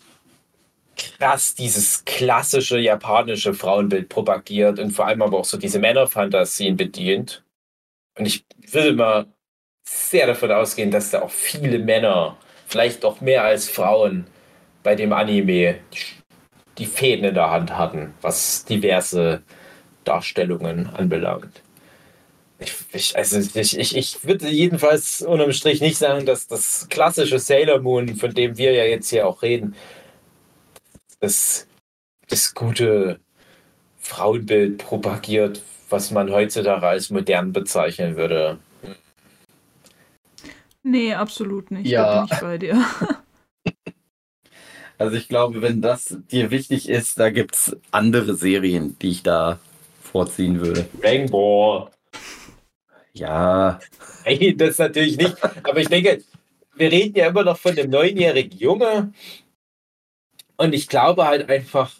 [0.96, 7.44] krass dieses klassische japanische Frauenbild propagiert und vor allem aber auch so diese Männerfantasien bedient.
[8.18, 9.26] Und ich will mal
[9.88, 12.36] sehr davon ausgehen, dass da auch viele Männer,
[12.66, 14.26] vielleicht auch mehr als Frauen,
[14.82, 15.78] bei dem Anime
[16.78, 19.42] die, Fäden in der Hand hatten, was diverse
[20.04, 21.62] Darstellungen anbelangt.
[22.60, 27.38] Ich, ich, also ich, ich, ich würde jedenfalls unterm Strich nicht sagen, dass das klassische
[27.38, 29.74] Sailor Moon, von dem wir ja jetzt hier auch reden,
[31.20, 31.66] das,
[32.28, 33.20] das gute
[33.98, 38.58] Frauenbild propagiert, was man heutzutage als modern bezeichnen würde.
[40.90, 41.86] Nee, absolut nicht.
[41.86, 42.02] Ja.
[42.02, 42.84] Da bin ich bei dir.
[45.00, 49.22] Also ich glaube, wenn das dir wichtig ist, da gibt es andere Serien, die ich
[49.22, 49.60] da
[50.02, 50.88] vorziehen würde.
[51.30, 51.88] Ball.
[53.12, 53.78] Ja.
[54.24, 55.36] Nein, das natürlich nicht.
[55.62, 56.24] Aber ich denke,
[56.74, 59.12] wir reden ja immer noch von dem neunjährigen Junge.
[60.56, 61.92] Und ich glaube halt einfach,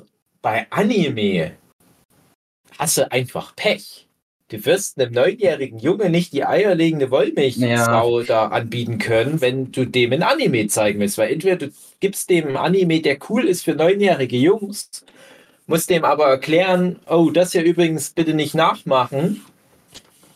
[0.43, 1.53] bei Anime
[2.78, 4.07] hast du einfach Pech.
[4.51, 8.26] Du wirst einem neunjährigen Junge nicht die eierlegende Wollmilchsau ja.
[8.26, 11.18] da anbieten können, wenn du dem ein Anime zeigen willst.
[11.18, 15.05] Weil entweder du gibst dem ein Anime, der cool ist für neunjährige Jungs,
[15.66, 19.44] musst dem aber erklären, oh, das hier übrigens bitte nicht nachmachen.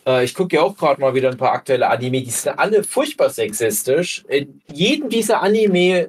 [0.05, 2.83] Äh, ich gucke ja auch gerade mal wieder ein paar aktuelle Anime, die sind alle
[2.83, 4.23] furchtbar sexistisch.
[4.27, 6.07] In jedem dieser Anime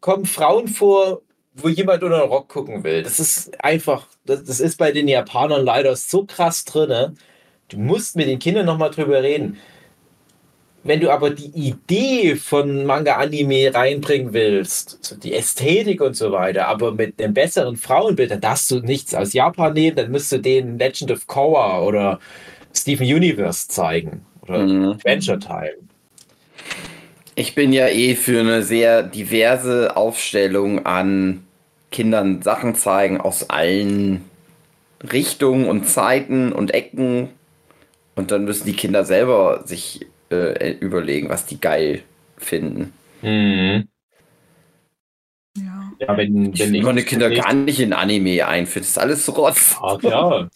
[0.00, 1.22] kommen Frauen vor,
[1.54, 3.02] wo jemand unter den Rock gucken will.
[3.02, 7.16] Das ist einfach, das, das ist bei den Japanern leider so krass drin.
[7.68, 9.58] Du musst mit den Kindern nochmal drüber reden.
[10.84, 16.66] Wenn du aber die Idee von Manga-Anime reinbringen willst, so die Ästhetik und so weiter,
[16.66, 20.38] aber mit einem besseren Frauenbild, dann darfst du nichts aus Japan nehmen, dann müsst du
[20.38, 22.18] den Legend of Korra oder
[22.74, 24.84] Steven Universe zeigen oder mhm.
[24.92, 25.91] Adventure Time.
[27.34, 31.44] Ich bin ja eh für eine sehr diverse Aufstellung an
[31.90, 34.24] Kindern Sachen zeigen aus allen
[35.02, 37.28] Richtungen und Zeiten und Ecken.
[38.14, 42.02] Und dann müssen die Kinder selber sich äh, überlegen, was die geil
[42.36, 42.92] finden.
[43.22, 43.88] Mhm.
[45.56, 45.92] Ja.
[45.98, 49.76] ja, wenn, wenn ich meine Kinder gar nicht in Anime einführt, ist alles Rotz.
[49.80, 50.48] Ach ja.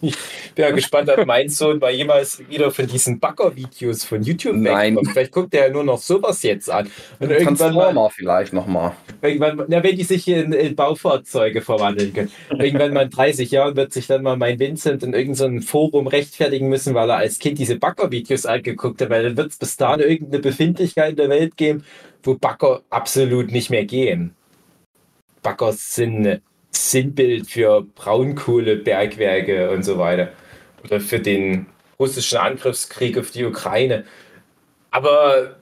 [0.00, 0.16] Ich
[0.54, 4.94] bin ja gespannt, ob mein Sohn mal jemals wieder von diesen Bagger-Videos von YouTube Nein.
[4.94, 5.12] wegkommt.
[5.12, 6.90] Vielleicht guckt er ja nur noch sowas jetzt an.
[7.18, 8.92] Und irgendwann mal, vielleicht nochmal.
[9.20, 12.32] Irgendwann, na, wenn die sich in, in, Baufahrzeuge verwandeln können.
[12.50, 16.06] Irgendwann mal in 30 Jahren wird sich dann mal mein Vincent in irgendeinem so Forum
[16.06, 19.76] rechtfertigen müssen, weil er als Kind diese Bagger-Videos angeguckt hat, weil dann wird es bis
[19.76, 21.84] dahin irgendeine Befindlichkeit in der Welt geben,
[22.22, 24.34] wo Bagger absolut nicht mehr gehen.
[25.42, 26.40] Bagger sind
[26.72, 30.32] Sinnbild für Braunkohlebergwerke und so weiter.
[30.84, 31.66] Oder für den
[31.98, 34.04] russischen Angriffskrieg auf die Ukraine.
[34.90, 35.56] Aber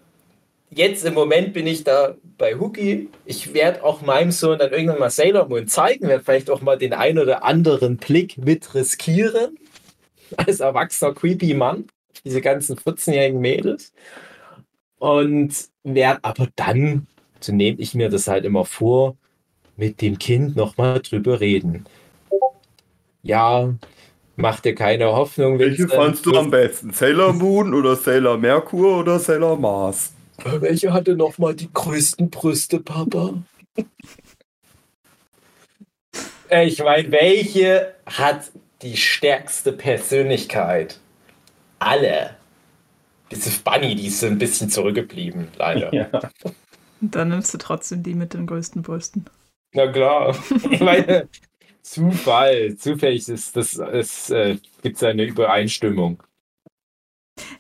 [0.71, 3.09] jetzt im Moment bin ich da bei Hookie.
[3.25, 6.79] Ich werde auch meinem Sohn dann irgendwann mal Sailor Moon zeigen, werde vielleicht auch mal
[6.79, 9.59] den ein oder anderen Blick mit riskieren.
[10.37, 11.87] Als erwachsener creepy Mann.
[12.25, 13.93] Diese ganzen 14-jährigen Mädels.
[14.99, 17.07] Und werde aber dann,
[17.41, 19.17] so nehme ich mir das halt immer vor,
[19.81, 21.87] mit dem Kind nochmal drüber reden.
[23.22, 23.74] Ja,
[24.37, 25.59] mach dir keine Hoffnung.
[25.59, 26.93] Welche fandst du am besten?
[26.93, 30.12] Sailor Moon oder Sailor Merkur oder Sailor Mars?
[30.45, 33.43] Welche hatte nochmal die größten Brüste, Papa?
[36.51, 38.53] ich meine, welche hat
[38.83, 40.99] die stärkste Persönlichkeit?
[41.78, 42.37] Alle.
[43.31, 45.95] Bis auf Bunny, die ist so ein bisschen zurückgeblieben, leider.
[45.95, 46.11] Ja.
[47.01, 49.24] Und dann nimmst du trotzdem die mit den größten Brüsten.
[49.73, 50.37] Na klar.
[50.71, 51.29] Ich meine,
[51.83, 56.23] Zufall, zufällig ist das, es äh, gibt eine Übereinstimmung.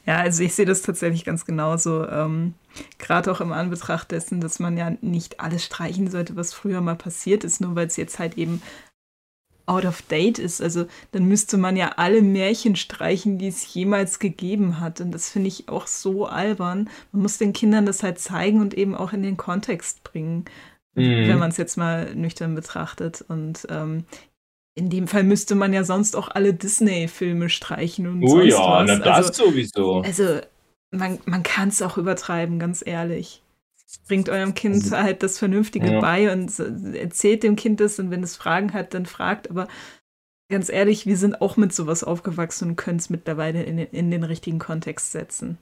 [0.06, 2.06] Ja, also ich sehe das tatsächlich ganz genauso.
[2.06, 2.54] Ähm,
[2.98, 6.94] Gerade auch im Anbetracht dessen, dass man ja nicht alles streichen sollte, was früher mal
[6.94, 8.62] passiert ist, nur weil es jetzt halt eben
[9.66, 10.60] out of date ist.
[10.62, 15.00] Also dann müsste man ja alle Märchen streichen, die es jemals gegeben hat.
[15.00, 16.88] Und das finde ich auch so albern.
[17.12, 20.44] Man muss den Kindern das halt zeigen und eben auch in den Kontext bringen
[20.94, 21.28] mhm.
[21.28, 23.24] wenn man es jetzt mal nüchtern betrachtet.
[23.26, 24.04] Und ähm,
[24.74, 28.58] in dem Fall müsste man ja sonst auch alle Disney-Filme streichen und oh sonst ja,
[28.58, 28.86] was.
[28.86, 30.02] Na, das also, sowieso.
[30.02, 30.40] Also
[30.90, 33.42] man, man kann es auch übertreiben, ganz ehrlich.
[34.06, 36.00] Bringt eurem Kind also, halt das Vernünftige ja.
[36.00, 36.52] bei und
[36.94, 39.50] erzählt dem Kind das und wenn es Fragen hat, dann fragt.
[39.50, 39.66] Aber
[40.48, 44.22] ganz ehrlich, wir sind auch mit sowas aufgewachsen und können es mittlerweile in, in, den
[44.22, 45.58] richtigen Kontext setzen.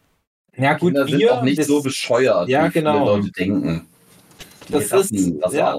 [0.57, 2.93] Ja, gut, Kinder wir sind auch nicht so bescheuert, ja, wie genau.
[2.93, 3.89] viele Leute denken
[4.69, 5.77] das ist, das, ja,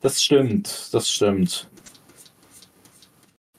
[0.00, 1.68] das stimmt, das stimmt.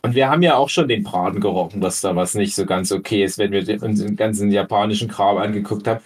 [0.02, 2.92] Und wir haben ja auch schon den Braten gerochen, dass da was nicht so ganz
[2.92, 6.02] okay ist, wenn wir uns den ganzen japanischen Kram angeguckt haben.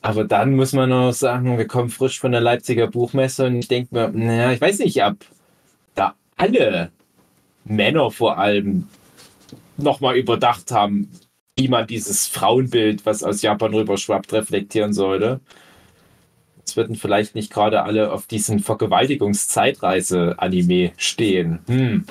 [0.00, 3.68] Aber dann muss man noch sagen, wir kommen frisch von der Leipziger Buchmesse und ich
[3.68, 5.16] denke mir, naja, ich weiß nicht, ob
[5.94, 6.90] da alle
[7.64, 8.88] Männer vor allem
[9.76, 11.10] nochmal überdacht haben,
[11.56, 15.40] wie man dieses Frauenbild, was aus Japan rüberschwappt, reflektieren sollte.
[16.64, 21.58] Jetzt würden vielleicht nicht gerade alle auf diesen Vergewaltigungszeitreise-Anime stehen.
[21.66, 22.06] Hm.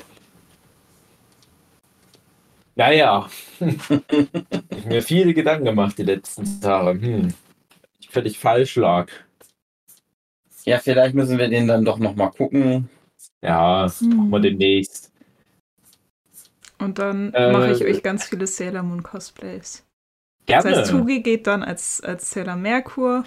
[2.76, 3.28] Naja,
[3.60, 7.02] ich mir viele Gedanken gemacht die letzten Tage.
[7.02, 7.34] Hm.
[8.00, 9.10] Ich völlig falsch lag.
[10.66, 12.90] Ja, vielleicht müssen wir den dann doch nochmal gucken.
[13.42, 14.16] Ja, hm.
[14.16, 15.12] machen wir demnächst.
[16.78, 19.84] Und dann äh, mache ich euch ganz viele Sailor Moon Cosplays.
[20.46, 20.70] Gerne.
[20.70, 23.24] Das heißt, Tugi geht dann als, als Sailor Merkur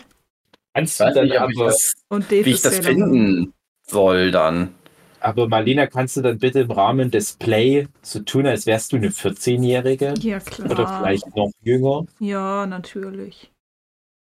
[0.76, 1.94] Kannst du dann nicht, aber, das,
[2.28, 3.54] wie ich das finden
[3.88, 4.74] soll dann.
[5.20, 8.96] Aber Marlena, kannst du dann bitte im Rahmen des Play so tun, als wärst du
[8.96, 10.12] eine 14-Jährige?
[10.20, 10.70] Ja, klar.
[10.70, 12.04] Oder vielleicht noch jünger?
[12.20, 13.50] Ja, natürlich.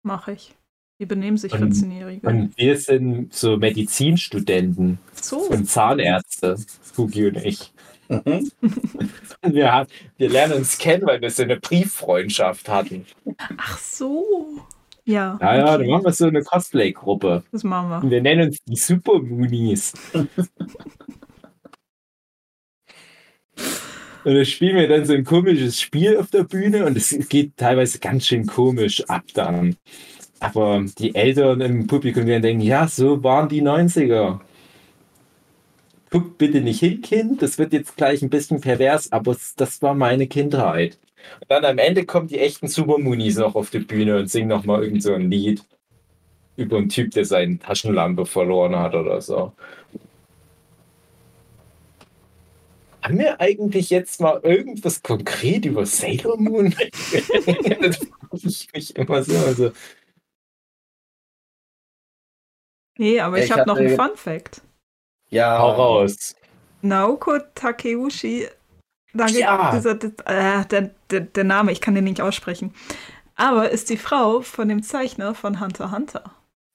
[0.03, 0.55] Mache ich.
[0.99, 2.27] Wie benehmen sich Und- 14-Jährige?
[2.27, 5.37] Und wir sind so Medizinstudenten So.
[5.41, 7.71] und Zahnärzte, Fugi und ich.
[8.09, 8.51] Mhm.
[8.61, 9.11] Und
[9.53, 13.05] wir, haben, wir lernen uns kennen, weil wir so eine Brieffreundschaft hatten.
[13.57, 14.59] Ach so.
[15.12, 15.38] Ja.
[15.41, 15.91] Ja, ja, dann okay.
[15.91, 17.43] machen wir so eine Cosplay-Gruppe.
[17.51, 18.03] Das machen wir.
[18.03, 19.93] Und wir nennen uns die Super Moonies.
[24.24, 27.57] Und da spielen wir dann so ein komisches Spiel auf der Bühne und es geht
[27.57, 29.76] teilweise ganz schön komisch ab dann.
[30.39, 34.39] Aber die Eltern im Publikum werden denken, ja, so waren die 90er.
[36.12, 39.95] Guckt bitte nicht hin, Kind, das wird jetzt gleich ein bisschen pervers, aber das war
[39.95, 40.99] meine Kindheit.
[41.39, 44.49] Und dann am Ende kommen die echten Super Moonies noch auf die Bühne und singen
[44.49, 45.63] nochmal irgend so ein Lied
[46.57, 49.53] über einen Typ, der seine Taschenlampe verloren hat oder so.
[53.01, 56.76] Haben wir eigentlich jetzt mal irgendwas konkret über Sailor Moon?
[57.82, 59.36] das frage ich mich immer so.
[59.38, 59.72] Also,
[63.01, 64.61] Nee, aber ich, Ich habe noch einen Fun Fact.
[65.30, 65.57] Ja.
[65.57, 66.36] hau raus.
[66.84, 68.47] Naoko Takeuchi,
[69.14, 69.72] da geht Ja.
[69.76, 69.91] dieser,
[70.26, 72.74] äh, der, der, der Name, ich kann den nicht aussprechen,
[73.36, 76.24] aber ist die Frau von dem Zeichner von Hunter x Hunter.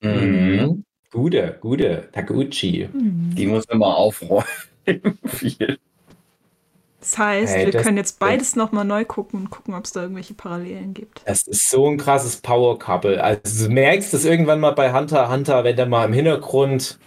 [0.02, 0.84] Mhm.
[1.10, 2.08] Gute, gute.
[2.12, 2.88] Takeuchi.
[2.92, 4.44] Die muss immer aufräumen.
[5.24, 5.78] Viel.
[7.00, 9.92] Das heißt, Hey, wir das- können jetzt beides nochmal neu gucken und gucken, ob es
[9.92, 11.22] da irgendwelche Parallelen gibt.
[11.24, 13.22] Das ist so ein krasses Power-Couple.
[13.22, 16.98] Also du merkst es irgendwann mal bei Hunter x Hunter, wenn da mal im Hintergrund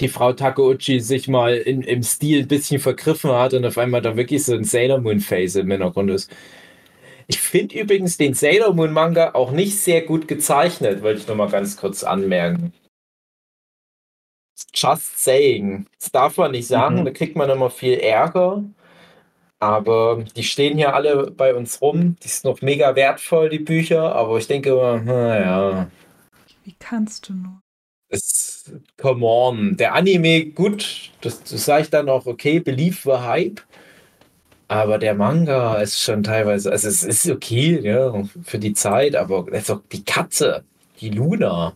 [0.00, 4.02] die Frau Takeuchi sich mal in, im Stil ein bisschen vergriffen hat und auf einmal
[4.02, 6.30] da wirklich so ein Sailor Moon-Face im Hintergrund ist.
[7.26, 11.36] Ich finde übrigens den Sailor Moon Manga auch nicht sehr gut gezeichnet, wollte ich noch
[11.36, 12.72] mal ganz kurz anmerken.
[14.74, 15.86] Just saying.
[16.00, 17.04] Das darf man nicht sagen, Mhm.
[17.04, 18.64] da kriegt man immer viel Ärger.
[19.60, 22.16] Aber die stehen hier alle bei uns rum.
[22.22, 24.14] Die sind noch mega wertvoll, die Bücher.
[24.14, 25.90] Aber ich denke immer, naja,
[26.64, 27.60] Wie kannst du nur?
[28.08, 28.64] Es,
[28.96, 29.76] come on.
[29.76, 33.60] Der Anime, gut, das, das sage ich dann auch, okay, Belief war Hype.
[34.68, 38.12] Aber der Manga ist schon teilweise, also es ist okay, ja,
[38.44, 40.62] für die Zeit, aber also die Katze,
[41.00, 41.74] die Luna,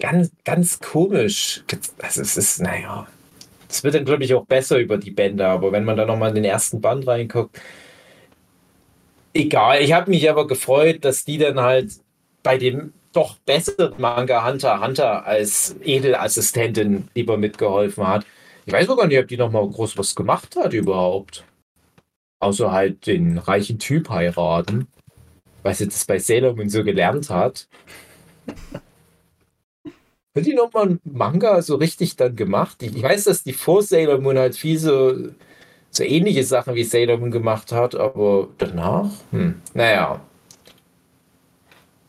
[0.00, 1.62] ganz, ganz komisch.
[1.98, 3.06] Also es ist, naja,
[3.68, 6.30] es wird dann, glaube ich, auch besser über die Bände, aber wenn man da nochmal
[6.30, 7.60] in den ersten Band reinguckt,
[9.34, 9.80] egal.
[9.82, 11.92] Ich habe mich aber gefreut, dass die dann halt
[12.42, 18.24] bei dem doch besseren Manga Hunter Hunter als Edelassistentin lieber mitgeholfen hat.
[18.66, 21.44] Ich weiß auch gar nicht, ob die nochmal groß was gemacht hat überhaupt.
[22.40, 24.86] Außer halt den reichen Typ heiraten.
[25.62, 27.68] Weil sie das bei Sailor Moon so gelernt hat.
[30.36, 32.82] Hat die nochmal einen Manga so richtig dann gemacht?
[32.82, 35.12] Ich ich weiß, dass die vor Sailor Moon halt viel so,
[35.90, 39.10] so ähnliche Sachen wie Sailor Moon gemacht hat, aber danach?
[39.32, 40.20] Hm, naja.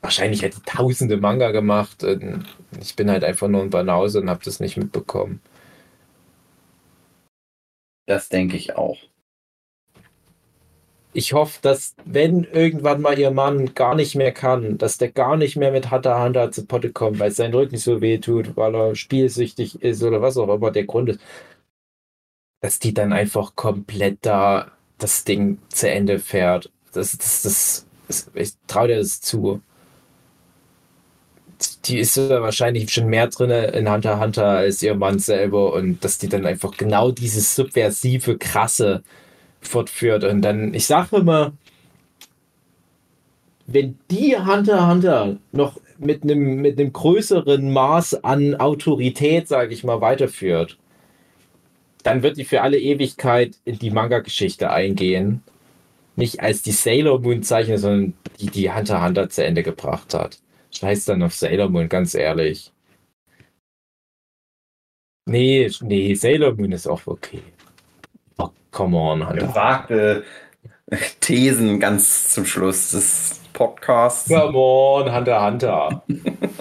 [0.02, 2.06] Wahrscheinlich hat die tausende Manga gemacht.
[2.80, 5.42] Ich bin halt einfach nur ein Banause und habe das nicht mitbekommen.
[8.08, 8.98] Das denke ich auch.
[11.14, 15.36] Ich hoffe, dass wenn irgendwann mal ihr Mann gar nicht mehr kann, dass der gar
[15.36, 18.74] nicht mehr mit x Hunter zu Potte kommt, weil sein Rücken so weh tut, weil
[18.76, 21.20] er spielsüchtig ist oder was auch immer der Grund ist,
[22.62, 26.72] dass die dann einfach komplett da das Ding zu Ende fährt.
[26.94, 29.62] Das, das, das, das ich traue dir das zu.
[31.86, 35.74] Die ist da wahrscheinlich schon mehr drin in Hunter x Hunter als ihr Mann selber
[35.74, 39.04] und dass die dann einfach genau dieses subversive, krasse
[39.62, 40.24] fortführt.
[40.24, 41.54] Und dann, ich sage immer,
[43.68, 49.84] wenn die Hunter x Hunter noch mit einem mit größeren Maß an Autorität, sage ich
[49.84, 50.78] mal, weiterführt,
[52.04, 55.44] dann wird die für alle Ewigkeit in die Manga-Geschichte eingehen.
[56.16, 60.14] Nicht als die Sailor Moon Zeichner, sondern die, die Hunter x Hunter zu Ende gebracht
[60.14, 60.40] hat.
[60.72, 62.72] Scheiß dann auf Sailor Moon, ganz ehrlich.
[65.26, 67.44] Nee, nee, Sailor Moon ist auch okay.
[68.38, 69.48] Oh, come on, Hunter.
[69.48, 70.24] Gewagte
[71.20, 74.28] Thesen ganz zum Schluss des Podcasts.
[74.28, 76.04] Come on, Hunter Hunter.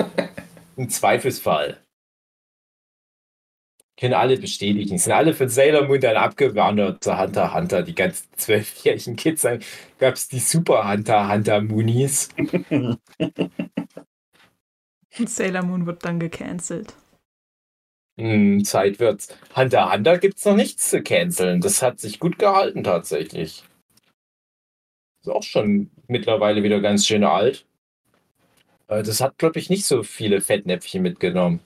[0.76, 1.78] Im Zweifelsfall.
[4.00, 4.96] Können alle bestätigen.
[4.96, 7.82] Sind alle von Sailor Moon dann abgewandert zu Hunter Hunter.
[7.82, 9.46] Die ganzen zwölfjährigen Kids.
[9.98, 12.30] Gab es die Super Hunter Hunter Moonies.
[12.36, 12.98] Und
[15.28, 16.94] Sailor Moon wird dann gecancelt.
[18.18, 19.28] Hm, Zeit wird's.
[19.56, 21.60] Hunter Hunter gibt's noch nichts zu canceln.
[21.60, 23.64] Das hat sich gut gehalten tatsächlich.
[25.22, 27.66] Ist auch schon mittlerweile wieder ganz schön alt.
[28.88, 31.60] Äh, Das hat, glaube ich, nicht so viele Fettnäpfchen mitgenommen.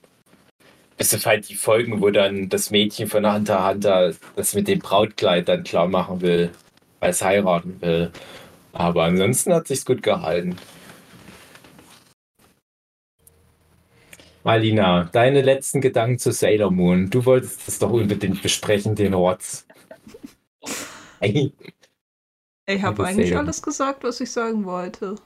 [0.97, 4.78] Es sind halt die Folgen, wo dann das Mädchen von Hunter Hunter das mit dem
[4.78, 6.51] Brautkleid dann klar machen will,
[7.01, 8.12] weil es heiraten will.
[8.72, 10.57] Aber ansonsten hat sich's gut gehalten.
[14.45, 17.09] Malina, deine letzten Gedanken zu Sailor Moon.
[17.09, 19.66] Du wolltest das doch unbedingt besprechen, den Rotz.
[21.18, 21.53] Hey.
[22.66, 25.16] Ich habe eigentlich alles gesagt, was ich sagen wollte.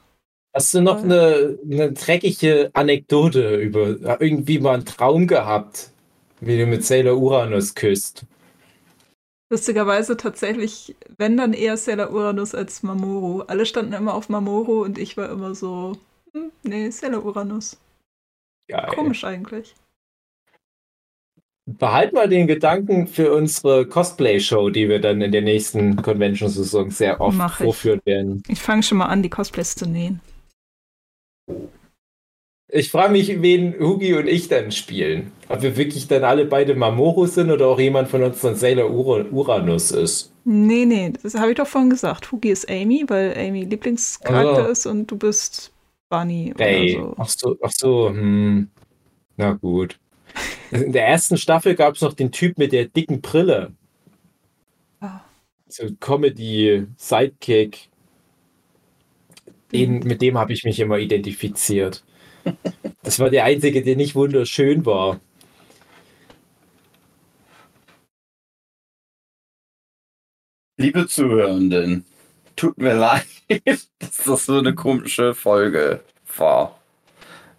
[0.58, 5.92] Hast du noch eine, eine dreckige Anekdote über irgendwie mal einen Traum gehabt,
[6.40, 8.24] wie du mit Sailor Uranus küsst?
[9.50, 13.42] Lustigerweise tatsächlich, wenn dann eher Sailor Uranus als Mamoru.
[13.42, 15.96] Alle standen immer auf Mamoru und ich war immer so,
[16.32, 17.76] hm, nee, Sailor Uranus.
[18.66, 18.90] Geil.
[18.92, 19.76] Komisch eigentlich.
[21.66, 27.20] Behalten wir den Gedanken für unsere Cosplay-Show, die wir dann in der nächsten Convention-Saison sehr
[27.20, 28.42] oft vorführen werden.
[28.48, 30.20] Ich fange schon mal an, die Cosplays zu nähen.
[32.70, 35.32] Ich frage mich, wen Hugi und ich dann spielen.
[35.48, 38.90] Ob wir wirklich dann alle beide Mamoru sind oder auch jemand von uns dann Sailor
[38.90, 40.32] Uranus ist.
[40.44, 42.30] Nee, nee, das habe ich doch vorhin gesagt.
[42.30, 44.70] Hugi ist Amy, weil Amy Lieblingscharakter oh.
[44.70, 45.72] ist und du bist
[46.10, 46.98] Bunny hey.
[46.98, 47.14] oder so.
[47.18, 48.68] Ach so, ach so, hm.
[49.38, 49.98] Na gut.
[50.70, 53.72] In der ersten Staffel gab es noch den Typ mit der dicken Brille.
[55.00, 55.20] Ah.
[55.68, 57.88] So Comedy-Sidekick.
[59.72, 62.04] Den, mit dem habe ich mich immer identifiziert.
[63.02, 65.20] Das war der einzige, der nicht wunderschön war.
[70.76, 72.04] Liebe Zuhörenden,
[72.54, 73.26] tut mir leid,
[73.98, 76.00] dass das so eine komische Folge
[76.36, 76.78] war.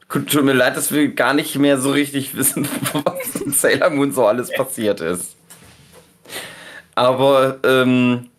[0.08, 4.12] Tut mir leid, dass wir gar nicht mehr so richtig wissen, was in Sailor Moon
[4.12, 5.36] so alles passiert ist.
[6.96, 8.30] Aber ähm,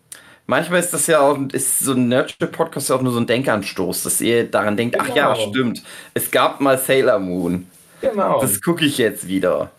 [0.47, 4.03] manchmal ist das ja auch, ist so ein Nerdship-Podcast ja auch nur so ein Denkanstoß,
[4.03, 5.05] dass ihr daran denkt, genau.
[5.09, 5.49] ach ja, genau.
[5.49, 5.83] stimmt,
[6.13, 7.67] es gab mal Sailor Moon.
[8.01, 8.41] Genau.
[8.41, 9.71] Das gucke ich jetzt wieder.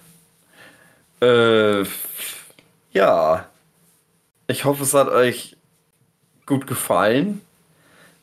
[1.20, 1.84] Äh,
[2.92, 3.46] ja.
[4.46, 5.56] Ich hoffe, es hat euch
[6.46, 7.40] gut gefallen.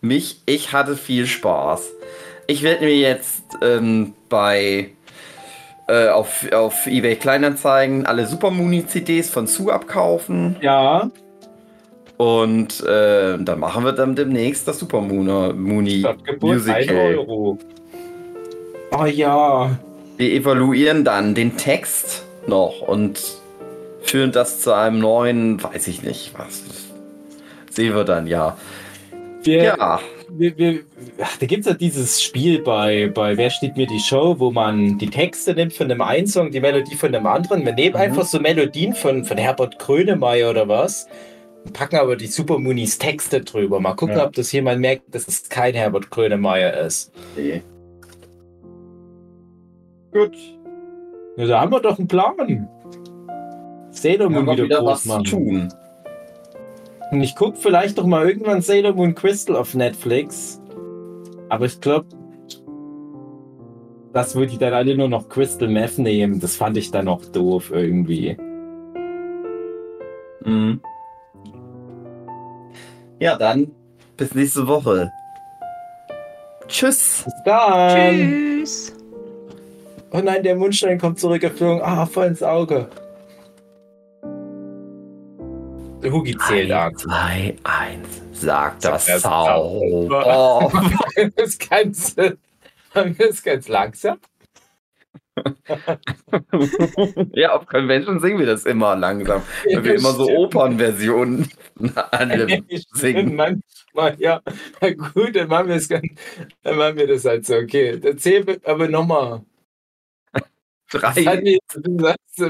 [0.01, 1.89] Mich, ich hatte viel Spaß.
[2.47, 4.91] Ich werde mir jetzt ähm, bei
[5.87, 10.55] äh, auf, auf eBay Kleinanzeigen alle Super Mooney CDs von Sue abkaufen.
[10.61, 11.09] Ja.
[12.19, 16.05] Und äh, dann machen wir dann demnächst das Super Mooney
[16.41, 17.15] Musical.
[17.15, 17.57] Euro.
[18.91, 19.79] Oh ja.
[20.17, 23.21] Wir evaluieren dann den Text noch und
[24.01, 26.61] führen das zu einem neuen, weiß ich nicht, was.
[27.69, 28.57] Sehen wir dann, ja.
[29.43, 30.01] Wir, ja.
[30.27, 30.79] Wir, wir,
[31.21, 34.51] ach, da gibt es ja dieses Spiel bei, bei Wer steht mir die Show, wo
[34.51, 37.63] man die Texte nimmt von dem einen Song, die Melodie von dem anderen.
[37.63, 38.01] Wir nehmen mhm.
[38.01, 41.07] einfach so Melodien von, von Herbert Grönemeyer oder was
[41.73, 43.79] packen aber die Super Moonies Texte drüber.
[43.79, 44.25] Mal gucken, ja.
[44.25, 47.11] ob das jemand merkt, dass es kein Herbert Grönemeyer ist.
[47.33, 47.61] Okay.
[50.11, 50.35] Gut.
[51.37, 52.67] Ja, da haben wir doch einen Plan.
[53.91, 55.23] Sailor Moon wieder, wieder groß machen.
[55.25, 55.73] Tun.
[57.11, 60.61] Und ich gucke vielleicht doch mal irgendwann Sailor Moon Crystal auf Netflix.
[61.49, 62.07] Aber ich glaube,
[64.13, 66.39] das würde ich dann alle nur noch Crystal Meth nehmen.
[66.39, 68.37] Das fand ich dann noch doof irgendwie.
[70.43, 70.81] Mhm.
[73.19, 73.71] Ja, dann
[74.17, 75.11] bis nächste Woche.
[76.67, 77.23] Tschüss.
[77.25, 77.95] Bis dann.
[77.95, 78.93] Tschüss.
[80.11, 81.81] Oh nein, der Mundstein kommt zurückgeflogen.
[81.81, 82.89] Ah, voll ins Auge.
[86.01, 86.95] Der Hugi zählt an.
[86.95, 88.07] 2, 1.
[88.33, 90.71] Sagt das, das Zauber.
[91.35, 94.17] das ganz, das ganz langsam.
[97.33, 101.49] ja, auf Convention singen wir das immer langsam, ja, wir immer so Opernversionen
[102.93, 103.35] singen.
[103.35, 104.41] Manchmal, ja.
[104.81, 106.01] Na gut, dann machen wir es dann
[106.63, 107.55] machen wir das halt so.
[107.55, 109.41] Okay, erzähl aber nochmal.
[110.91, 111.41] Drei.
[111.41, 111.59] Mir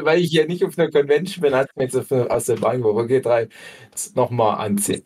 [0.05, 3.19] weil ich ja nicht auf einer Convention bin, hat mir jetzt aus der Bank, okay,
[3.19, 3.49] drei,
[4.15, 5.05] nochmal anziehen.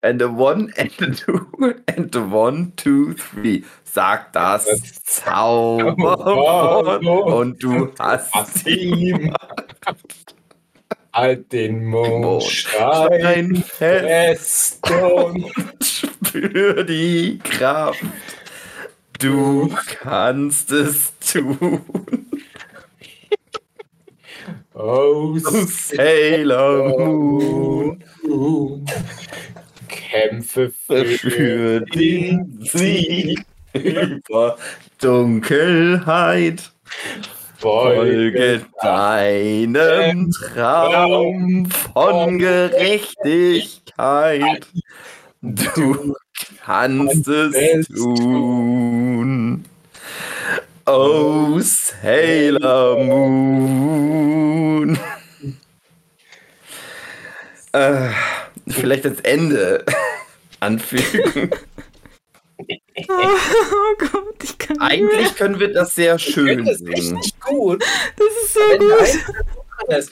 [0.00, 1.48] And a one, and a two,
[1.88, 3.64] and a one, two, three.
[3.84, 4.64] Sag das,
[5.04, 9.34] Zauberwort und du hast ihn.
[11.12, 15.50] Halt den Mondstein fest und
[15.82, 18.04] spür die Kraft.
[19.18, 21.80] Du kannst es tun.
[24.74, 28.00] Oh, Sailor Moon.
[29.88, 34.56] Kämpfe für, für den Sieg über
[35.00, 36.70] Dunkelheit.
[37.58, 44.66] Folge deinem Traum von Gerechtigkeit.
[45.40, 46.14] Du
[46.64, 49.64] kannst es tun.
[50.86, 54.96] Oh, Sailor Moon.
[57.72, 58.10] äh,
[58.72, 59.84] vielleicht das Ende
[60.60, 61.50] anfügen.
[63.08, 65.30] Oh Gott, ich kann Eigentlich mehr.
[65.30, 67.16] können wir das sehr schön das singen.
[67.16, 67.80] Richtig gut.
[68.16, 69.34] Das ist so gut.
[69.88, 70.10] Das.